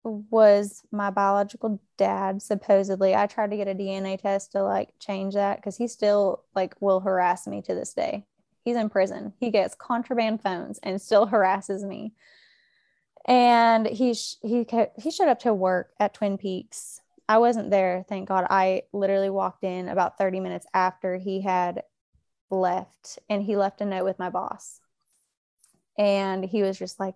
[0.03, 3.15] was my biological dad, supposedly.
[3.15, 6.75] I tried to get a DNA test to like change that because he still like
[6.81, 8.25] will harass me to this day.
[8.69, 9.33] He's in prison.
[9.41, 12.13] He gets contraband phones and still harasses me.
[13.25, 14.67] And he sh- he
[14.99, 17.01] he showed up to work at Twin Peaks.
[17.27, 18.47] I wasn't there, thank God.
[18.51, 21.83] I literally walked in about 30 minutes after he had
[22.51, 24.81] left and he left a note with my boss
[25.97, 27.15] and he was just like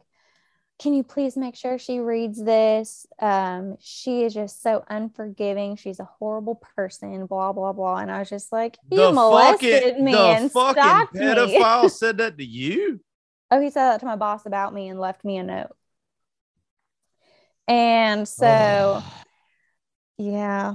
[0.83, 6.01] can you please make sure she reads this um, she is just so unforgiving she's
[6.01, 10.05] a horrible person blah blah blah and i was just like you the molested fucking,
[10.05, 13.01] me the fucking stalked me pedophile said that to you.
[13.53, 15.71] oh he said that to my boss about me and left me a note
[17.69, 19.03] and so
[20.19, 20.75] yeah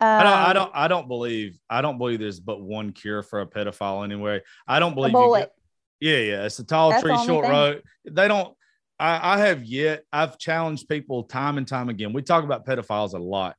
[0.00, 3.22] I don't, I Um, don't, I don't believe, I don't believe there's but one cure
[3.22, 4.42] for a pedophile anyway.
[4.66, 5.54] I don't believe you bullet get-
[6.00, 6.44] yeah, yeah.
[6.44, 7.52] It's a tall That's tree, short thing.
[7.52, 7.82] road.
[8.04, 8.54] They don't.
[8.98, 10.04] I, I have yet.
[10.12, 12.12] I've challenged people time and time again.
[12.12, 13.56] We talk about pedophiles a lot,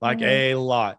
[0.00, 0.26] like Mhm.
[0.26, 0.98] a lot.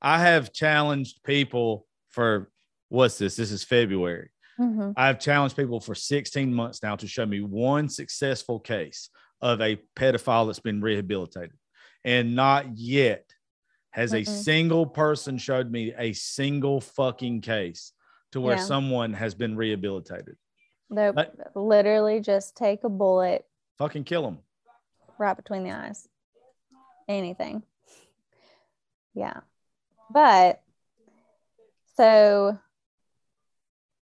[0.00, 2.50] I have challenged people for
[2.88, 3.36] what's this?
[3.36, 4.30] This is February.
[4.60, 4.94] Mhm.
[4.96, 9.10] I've challenged people for 16 months now to show me one successful case
[9.42, 11.58] of a pedophile that's been rehabilitated.
[12.04, 13.24] And not yet
[13.90, 14.28] has a Mm-mm.
[14.28, 17.92] single person showed me a single fucking case
[18.32, 18.62] to where Yeah.
[18.62, 20.36] someone has been rehabilitated.
[20.90, 23.44] They But- literally just take a bullet
[23.78, 24.38] Fucking kill them.
[25.18, 26.08] right between the eyes.
[27.08, 27.62] Anything.
[29.14, 29.40] Yeah.
[30.10, 30.62] But
[31.96, 32.58] so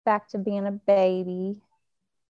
[0.04, 1.60] back to being a baby.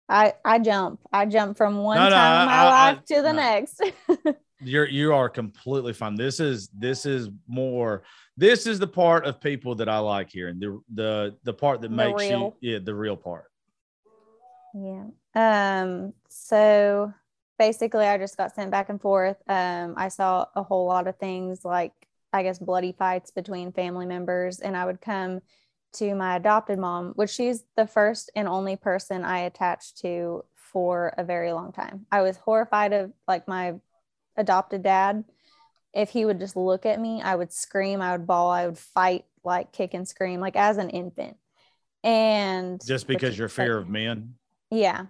[0.08, 1.00] I I jump.
[1.12, 3.32] I jump from one No, no, time in my I- I- life to the no.
[3.32, 3.82] next.
[4.60, 6.16] You're you are completely fine.
[6.16, 8.02] This is this is more
[8.36, 11.80] this is the part of people that I like here and the the the part
[11.82, 12.56] that The makes real.
[12.60, 13.44] you yeah, the real part.
[14.84, 15.82] Yeah.
[15.82, 17.12] Um, so
[17.58, 19.36] basically I just got sent back and forth.
[19.48, 21.92] Um, I saw a whole lot of things like
[22.32, 25.40] I guess bloody fights between family members, and I would come
[25.94, 31.14] to my adopted mom, which she's the first and only person I attached to for
[31.16, 32.06] a very long time.
[32.12, 33.74] I was horrified of like my
[34.36, 35.24] adopted dad.
[35.94, 38.78] If he would just look at me, I would scream, I would bawl, I would
[38.78, 41.38] fight, like kick and scream, like as an infant.
[42.04, 44.34] And Just because your like, fear of men.
[44.70, 45.06] Yeah.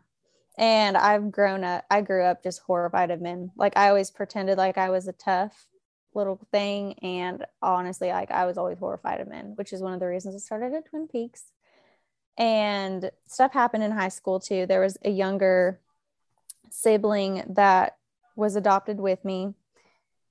[0.57, 3.53] And I've grown up, I grew up just horrified of men.
[3.57, 5.67] Like I always pretended like I was a tough
[6.15, 6.95] little thing.
[6.95, 10.35] And honestly, like I was always horrified of men, which is one of the reasons
[10.35, 11.53] I started at Twin Peaks.
[12.37, 14.67] And stuff happened in high school too.
[14.67, 15.81] There was a younger
[16.71, 17.97] sibling that
[18.37, 19.55] was adopted with me.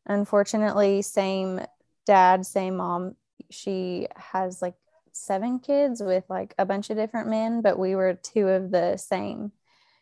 [0.05, 1.61] Unfortunately, same
[2.05, 3.15] dad, same mom.
[3.49, 4.75] She has like
[5.17, 8.97] seven kids with like a bunch of different men, but we were two of the
[8.97, 9.51] same.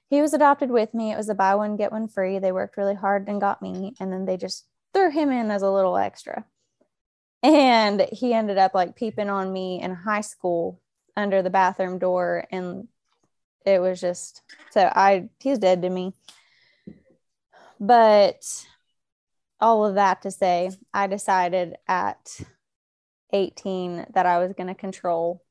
[0.10, 1.12] He was adopted with me.
[1.12, 2.40] It was a buy one, get one free.
[2.40, 3.96] They worked really hard and got me.
[4.00, 6.46] And then they just threw him in as a little extra.
[7.42, 10.82] And he ended up like peeping on me in high school
[11.18, 12.46] under the bathroom door.
[12.52, 12.88] And
[13.66, 16.14] it was just so I, he's dead to me.
[17.80, 18.46] But
[19.60, 22.40] all of that to say, I decided at
[23.36, 25.44] 18 that I was going to control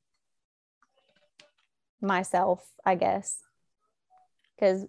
[2.01, 3.39] myself, I guess.
[4.55, 4.87] Because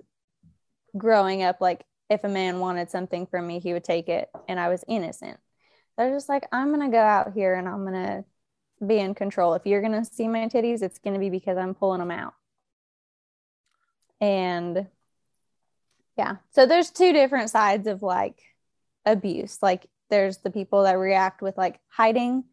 [0.97, 4.59] growing up, like if a man wanted something from me, he would take it, and
[4.59, 5.39] I was innocent.
[5.97, 8.25] Was just like, I'm going to go out here and I'm going to
[8.85, 9.53] be in control.
[9.53, 12.11] If you're going to see my titties, it's going to be because I'm pulling them
[12.11, 12.33] out.
[14.19, 14.87] And
[16.17, 18.41] yeah, so there's two different sides of like
[19.05, 19.59] abuse.
[19.61, 22.43] Like there's the people that react with like hiding,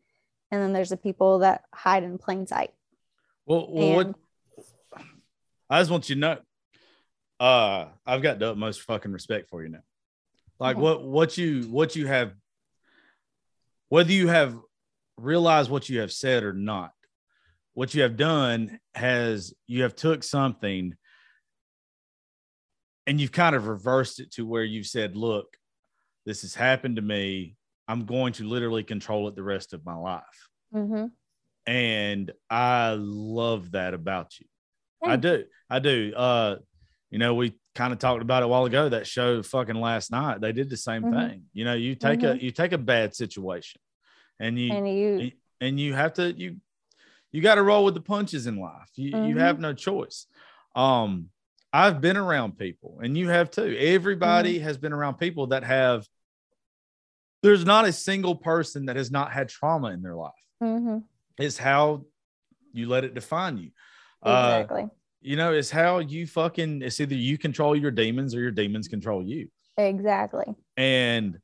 [0.53, 2.73] and then there's the people that hide in plain sight.
[3.47, 4.15] Well, well what
[5.69, 6.39] I just want you to know,
[7.41, 9.83] uh, I've got the utmost fucking respect for you now.
[10.61, 12.35] Like what what you what you have,
[13.89, 14.57] whether you have
[15.17, 16.93] realized what you have said or not,
[17.73, 20.95] what you have done has you have took something
[23.07, 25.57] and you've kind of reversed it to where you've said, look,
[26.27, 27.57] this has happened to me.
[27.93, 30.49] I'm going to literally control it the rest of my life.
[30.75, 31.07] Mm-hmm.
[31.67, 34.47] And I love that about you.
[35.05, 35.45] I do.
[35.69, 36.13] I do.
[36.17, 36.57] Uh,
[37.11, 38.89] you know, we kind of talked about it a while ago.
[38.89, 41.29] That show fucking last night, they did the same Mhm.
[41.29, 41.43] thing.
[41.53, 43.81] You know, you take a you take a bad situation
[44.41, 46.57] and you And you, and you have to you
[47.31, 48.91] you got to roll with the punches in life.
[48.97, 49.41] You you Mhm.
[49.41, 50.27] have no choice.
[50.75, 51.29] Um,
[51.75, 53.77] I've been around people, and you have too.
[53.79, 54.65] Everybody Mm-hmm.
[54.65, 56.09] has been around people that have.
[57.43, 60.33] There's not a single person that has not had trauma in their life.
[60.63, 61.05] Mhm.
[61.39, 62.05] It's how
[62.73, 63.71] you let it define you.
[64.23, 64.89] Uh, exactly,
[65.21, 66.83] you know, it's how you fucking.
[66.83, 69.49] It's either you control your demons or your demons control you.
[69.77, 70.45] exactly.
[70.77, 71.39] and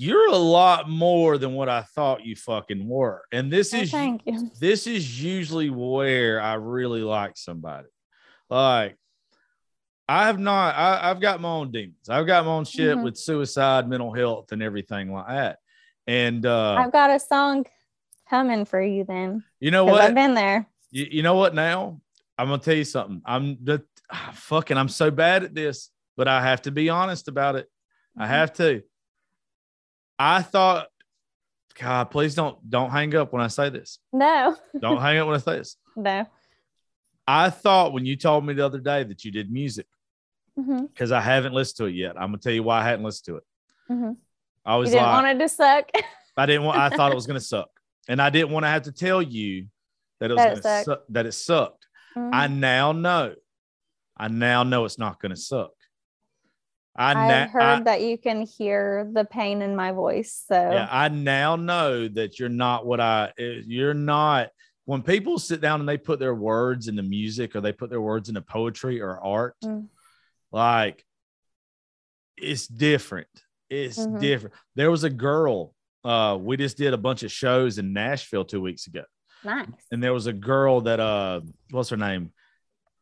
[0.00, 3.22] you're a lot more than what I thought you fucking were.
[3.32, 4.48] And this Oh, is thank you.
[4.60, 7.88] this is usually where I really like somebody.
[8.48, 8.96] Like
[10.08, 12.08] I have not, I, I've got my own demons.
[12.08, 13.02] I've got my own shit Mhm.
[13.02, 15.58] with suicide, mental health, and everything like that.
[16.06, 17.66] And uh, I've got a song
[18.30, 20.02] coming for you then, you know what?
[20.02, 20.66] I've been there.
[20.90, 22.00] you, you know what now?
[22.38, 23.20] I'm gonna tell you something.
[23.26, 27.28] I'm the ah, fucking I'm so bad at this, but I have to be honest
[27.28, 27.68] about it.
[28.16, 28.28] I Mhm.
[28.28, 28.82] have to.
[30.18, 30.88] I thought,
[31.78, 33.98] God, please don't don't hang up when I say this.
[34.12, 35.76] No, Don't hang up when I say this.
[35.96, 36.26] no.
[37.26, 39.86] I thought when you told me the other day that you did music,
[40.58, 42.16] hmm because I haven't listened to it yet.
[42.16, 43.44] I'm gonna tell you why I hadn't listened to it.
[43.88, 44.10] hmm
[44.64, 45.90] I You was didn't like, want it to suck.
[46.36, 46.78] I didn't want.
[46.78, 47.68] I thought it was gonna suck,
[48.08, 49.66] and I didn't want to have to tell you
[50.20, 50.84] that it was That it gonna sucked.
[50.84, 51.86] suck, that it sucked.
[52.16, 52.30] Mhm.
[52.32, 53.34] I now know.
[54.16, 55.70] I now know it's not gonna suck.
[56.96, 60.44] I I've heard I- that you can hear the pain in my voice.
[60.48, 63.32] So yeah, I now know that you're not what I.
[63.38, 64.48] eh, You're not.
[64.84, 68.00] When people sit down and they put their words into music or they put their
[68.00, 69.86] words into poetry or art, Mm.
[70.52, 71.04] Like
[72.36, 73.28] it's different.
[73.68, 74.20] It's Mhm.
[74.20, 74.54] different.
[74.76, 75.74] There was a girl.
[76.04, 79.02] Uh, we just did a bunch of shows in Nashville two weeks ago,
[79.44, 79.66] nice.
[79.90, 82.32] and there was a girl that uh, what's her name?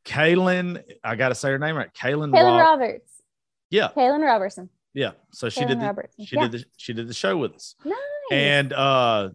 [0.05, 0.83] Kaylin.
[1.05, 1.93] I got to say her name right.
[1.93, 2.31] Kaylin.
[2.33, 3.23] Kaylin Rob- Roberts.
[3.71, 4.71] yeah, Kaylin Robertson.
[4.95, 5.13] yeah.
[5.33, 5.81] So she Kaylin did.
[5.81, 6.25] The, Robertson.
[6.25, 6.43] she yeah.
[6.49, 7.75] did the she did the show with us.
[7.85, 7.97] Nice.
[8.33, 9.31] and uh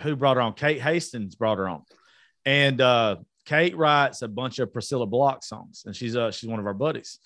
[0.00, 1.84] who brought her on kate hastings brought her on
[2.46, 6.60] and uh kate writes a bunch of priscilla block songs and she's uh she's one
[6.60, 7.18] of our buddies.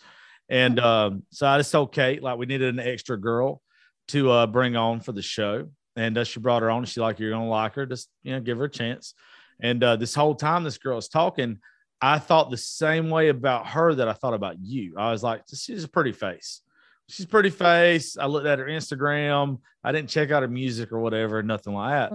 [0.49, 3.63] And um so i just told kate like we needed an extra girl
[4.09, 5.69] to uh bring on for the show.
[5.97, 6.85] And uh, she brought her on.
[6.85, 9.15] She like you're gonna like her just you know give her a chance.
[9.61, 11.59] And uh this whole time this girl is talking
[12.01, 14.95] i thought the same way about her that i thought about you.
[14.97, 16.63] I was like she's a pretty face.
[17.09, 18.19] She's a pretty face.
[18.19, 19.61] I looked at her Instagram.
[19.83, 22.13] I didn't check out her music or whatever, nothing like that.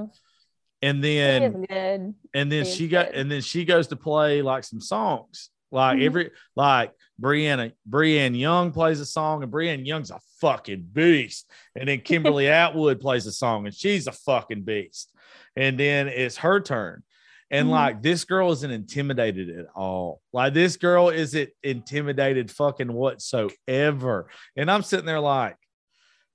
[0.84, 3.16] And then and then she she got good.
[3.16, 5.50] and then she goes to play like some songs.
[5.72, 6.06] Like Mhm.
[6.06, 6.92] every like
[7.22, 11.50] Brianna Brienne Young plays a song, and Brienne Young's a fucking beast.
[11.76, 15.10] And then Kimberly Atwood plays a song, and she's a fucking beast.
[15.56, 17.04] And then it's her turn.
[17.52, 17.72] And Mhm.
[17.72, 20.22] like this girl isn't intimidated at all.
[20.34, 24.28] Like this girl isn't intimidated fucking whatsoever.
[24.58, 25.56] And I'm sitting there like,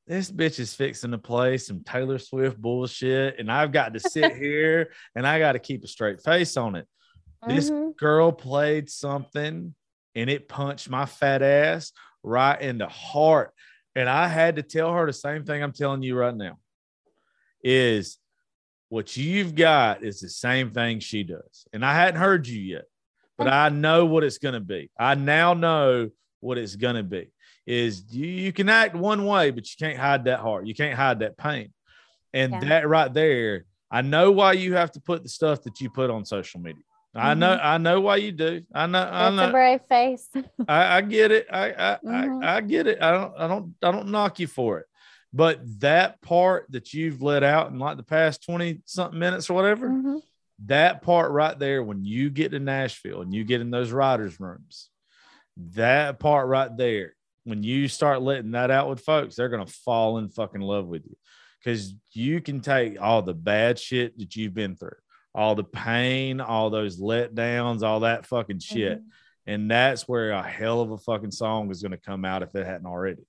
[0.08, 3.38] this bitch is fixing to play some Taylor Swift bullshit.
[3.38, 6.74] And I've got to sit here and I got to keep a straight face on
[6.76, 6.88] it.
[7.46, 7.96] This Mhm.
[7.96, 9.74] girl played something
[10.14, 13.52] and it punched my fat ass right in the heart.
[13.94, 16.58] And I had to tell her the same thing I'm telling you right now
[17.62, 18.18] is
[18.88, 21.66] what you've got is the same thing she does.
[21.74, 22.84] And I hadn't heard you yet,
[23.36, 24.90] but I know what it's going to be.
[24.98, 26.10] I now know
[26.40, 27.30] what it's going to be
[27.68, 30.66] is you, you can act one way, but you can't hide that heart.
[30.66, 31.70] You can't hide that pain.
[32.32, 32.60] And Yeah.
[32.60, 36.08] that right there, I know why you have to put the stuff that you put
[36.08, 36.82] on social media.
[37.14, 37.40] I Mm-hmm.
[37.40, 38.62] know, I know why you do.
[38.74, 39.48] I know, I know.
[39.48, 40.28] a brave face.
[40.68, 41.46] I, I get it.
[41.50, 42.42] I I, Mhm.
[42.44, 43.02] I I get it.
[43.02, 44.86] I don't I don't I don't knock you for it.
[45.32, 49.54] But that part that you've let out in like the past 20 something minutes or
[49.54, 50.20] whatever, Mhm.
[50.66, 54.40] that part right there, when you get to Nashville and you get in those writers'
[54.40, 54.88] rooms,
[55.74, 57.14] that part right there,
[57.48, 61.04] when you start letting that out with folks, they're gonna fall in fucking love with
[61.04, 61.16] you.
[61.64, 64.96] Cause you can take all the bad shit that you've been through,
[65.34, 69.00] all the pain, all those letdowns, all that fucking shit.
[69.00, 69.06] Mhm.
[69.46, 72.54] And that's where a hell of a fucking song is going to come out if
[72.54, 73.22] it hadn't already.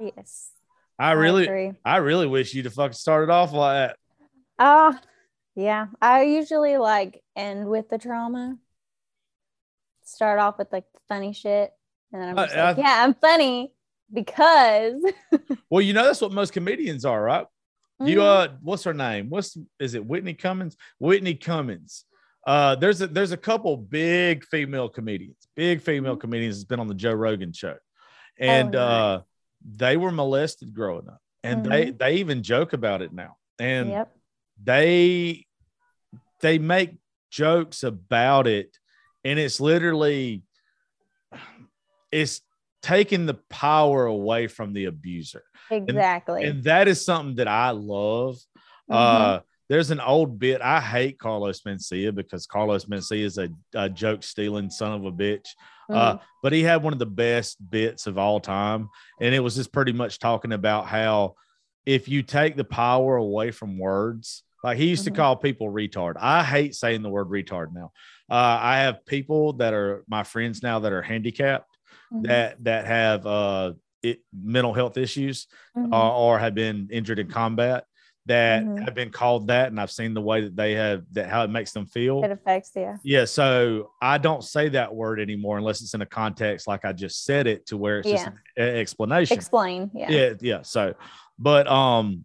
[0.00, 0.50] Yes.
[0.98, 1.72] I really, agree.
[1.84, 3.98] I really wish you'd have fucking started off like that.
[4.58, 4.98] Ah,
[5.54, 5.88] yeah.
[6.00, 8.56] I usually like end with the trauma.
[10.04, 11.70] Start off with like funny shit,
[12.12, 13.72] and then I'm just like, I- yeah, I'm funny
[14.12, 15.02] because
[15.70, 17.46] Well, you know that's what most comedians are, right?
[18.00, 18.22] You Mhm.
[18.22, 19.28] uh, what's her name?
[19.28, 20.04] What's is it?
[20.06, 20.76] Whitney Cummings.
[21.00, 22.04] Whitney Cummings.
[22.46, 26.20] Uh, there's a there's a couple big female comedians, big female Mhm.
[26.20, 27.76] comedians that's been on the Joe Rogan show,
[28.38, 29.22] and Oh, uh,
[29.76, 34.16] they were molested growing up, and they they even joke about it now, and yep.
[34.62, 35.44] they
[36.40, 36.94] they make
[37.30, 38.78] jokes about it,
[39.24, 40.42] and it's literally
[42.12, 42.40] it's
[42.82, 46.44] taking the power away from the abuser Exactly.
[46.44, 48.36] and that is something that I love.
[48.90, 48.94] Mhm.
[48.96, 50.62] Uh, there's an old bit.
[50.62, 55.12] I hate Carlos Mencia because Carlos Mencia is a, a joke stealing son of a
[55.12, 55.46] bitch.
[55.90, 56.20] Uh, Mhm.
[56.42, 58.88] but he had one of the best bits of all time,
[59.20, 61.34] and it was just pretty much talking about how
[61.84, 65.06] if you take the power away from words, like he used Mhm.
[65.06, 66.14] to call people retard.
[66.18, 67.92] I hate saying the word retard now.
[68.30, 71.77] Uh, I have people that are my friends now that are handicapped
[72.12, 72.22] Mhm.
[72.26, 73.72] that that have uh,
[74.02, 75.46] it, mental health issues
[75.76, 75.92] Mhm.
[75.92, 77.84] or, or have been injured in combat
[78.26, 78.82] that Mhm.
[78.84, 81.48] have been called that and i've seen the way that they have that how it
[81.50, 85.80] makes them feel it affects yeah yeah so i don't say that word anymore unless
[85.80, 88.32] it's in a context like i just said it to where it's just Yeah.
[88.68, 89.90] an e- explanation Explain.
[89.94, 90.10] Yeah.
[90.10, 90.94] yeah yeah so
[91.38, 92.24] but um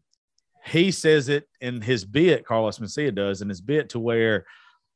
[0.66, 4.46] he says it in his bit carlos mencia does in his bit to where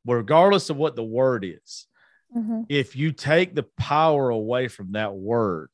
[0.06, 1.88] regardless of what the word is
[2.36, 2.66] Mhm.
[2.70, 5.70] if you take the power away from that word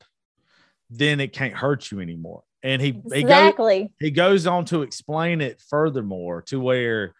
[0.90, 3.92] then it can't hurt you anymore and he, he goes Exactly.
[4.00, 7.14] he goes on to explain it furthermore to where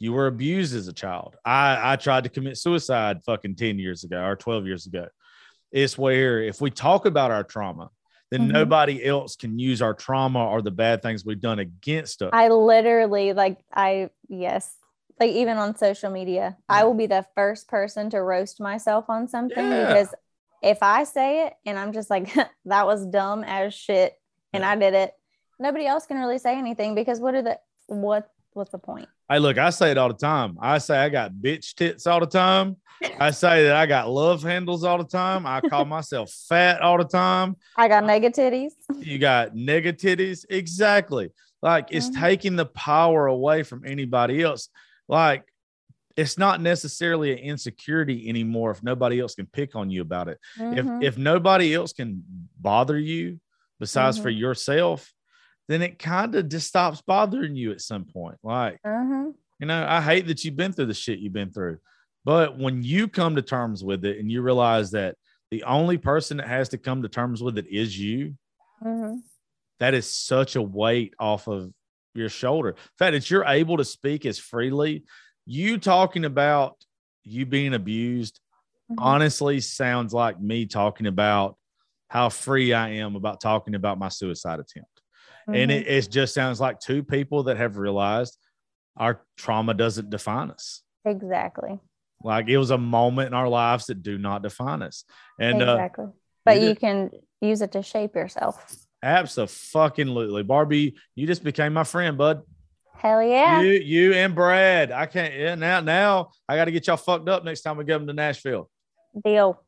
[0.00, 1.36] you were abused as a child.
[1.44, 5.06] I, I tried to commit suicide fucking 10 years ago or 12 years ago.
[5.70, 7.90] It's where if we talk about our trauma,
[8.30, 8.52] then Mhm.
[8.52, 12.30] nobody else can use our trauma or the bad things we've done against us.
[12.32, 14.76] I literally like I yes.
[15.20, 19.28] Like even on social media, I will be the first person to roast myself on
[19.28, 19.86] something Yeah.
[19.86, 20.14] because
[20.62, 22.32] if I say it and I'm just like
[22.64, 24.14] that was dumb as shit
[24.52, 24.70] and Yeah.
[24.70, 25.12] I did it,
[25.58, 29.08] nobody else can really say anything because what are the what what's the point?
[29.28, 30.58] Hey, look, I say it all the time.
[30.60, 32.76] I say I got bitch tits all the time.
[33.18, 35.46] I say that I got love handles all the time.
[35.46, 37.56] I call myself fat all the time.
[37.76, 38.72] I got negatitties.
[38.98, 41.30] you got negatitties exactly
[41.62, 42.20] like it's Mhm.
[42.20, 44.68] taking the power away from anybody else
[45.08, 45.44] like
[46.16, 50.38] it's not necessarily an insecurity anymore if nobody else can pick on you about it
[50.58, 51.02] Mhm.
[51.02, 52.22] if if nobody else can
[52.60, 53.40] bother you
[53.80, 54.38] besides for Mhm.
[54.38, 55.12] yourself
[55.68, 59.34] then it kind of just stops bothering you at some point like Mhm.
[59.60, 61.78] you know i hate that you've been through the shit you've been through
[62.24, 65.16] but when you come to terms with it and you realize that
[65.50, 68.36] the only person that has to come to terms with it is you
[68.82, 69.22] Mhm.
[69.80, 71.72] that is such a weight off of
[72.14, 72.70] your shoulder.
[72.70, 75.04] In fact, that you're able to speak as freely.
[75.46, 76.76] You talking about
[77.24, 78.40] you being abused
[78.90, 78.96] Mhm.
[78.98, 81.56] honestly sounds like me talking about
[82.08, 85.02] how free I am about talking about my suicide attempt.
[85.48, 85.80] And Mhm.
[85.80, 88.38] it, it just sounds like two people that have realized
[88.96, 90.82] our trauma doesn't define us.
[91.06, 91.80] exactly.
[92.22, 95.04] Like it was a moment in our lives that do not define us.
[95.38, 96.06] And uh, exactly.
[96.44, 97.10] But you you can
[97.40, 98.83] use it to shape yourself.
[99.04, 102.42] Absolutely, Barbie, you just became my friend, bud.
[102.96, 103.60] Hell yeah.
[103.60, 104.90] You, you and Brad.
[104.90, 105.34] I can't.
[105.34, 108.12] Yeah, now, now I got to get y'all fucked up next time we go to
[108.12, 108.70] Nashville.
[109.22, 109.62] Deal.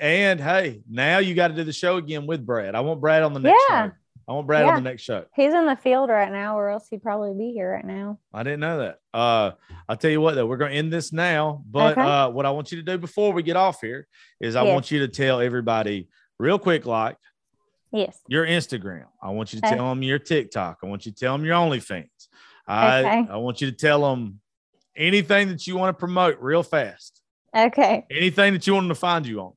[0.00, 2.74] And hey, now you got to do the show again with Brad.
[2.74, 3.86] I want Brad on the next Yeah.
[3.88, 3.92] show.
[4.26, 4.70] I want Brad Yeah.
[4.76, 5.24] on the next show.
[5.36, 8.18] He's in the field right now, or else he'd probably be here right now.
[8.32, 8.98] I didn't know that.
[9.14, 9.52] Uh,
[9.88, 11.62] I'll tell you what, though, we're going to end this now.
[11.70, 12.02] But Okay.
[12.02, 14.06] uh, what I want you to do before we get off here
[14.40, 14.72] is I Yes.
[14.72, 16.08] want you to tell everybody
[16.38, 17.16] real quick, like
[17.92, 18.20] Yes.
[18.28, 19.06] your Instagram.
[19.22, 19.76] I want you to Okay.
[19.76, 20.78] tell them your TikTok.
[20.82, 22.28] I want you to tell them your OnlyFans.
[22.66, 23.32] I, Okay.
[23.32, 24.40] I want you to tell them
[24.94, 27.22] anything that you want to promote real fast.
[27.56, 28.04] Okay.
[28.10, 29.52] Anything that you want them to find you on.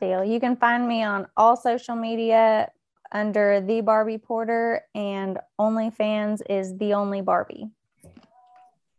[0.00, 0.24] Deal.
[0.24, 2.70] You can find me on all social media
[3.12, 7.68] under the Barbie Porter, and OnlyFans is the only Barbie.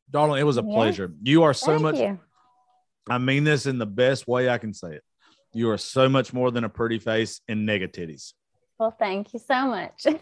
[0.10, 0.74] Darling, it was a Yeah.
[0.74, 1.14] pleasure.
[1.22, 2.20] You are so Thank much, you.
[3.10, 5.04] I mean this in the best way I can say it.
[5.54, 8.34] You are so much more than a pretty face and negativity.
[8.80, 10.06] Well, thank you so much.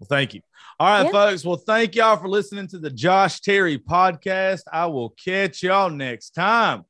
[0.00, 0.40] Well, thank you.
[0.80, 1.12] All right, Yeah.
[1.12, 1.44] folks.
[1.44, 4.62] Well, thank y'all for listening to the Josh Terry podcast.
[4.72, 6.82] I will catch y'all next time.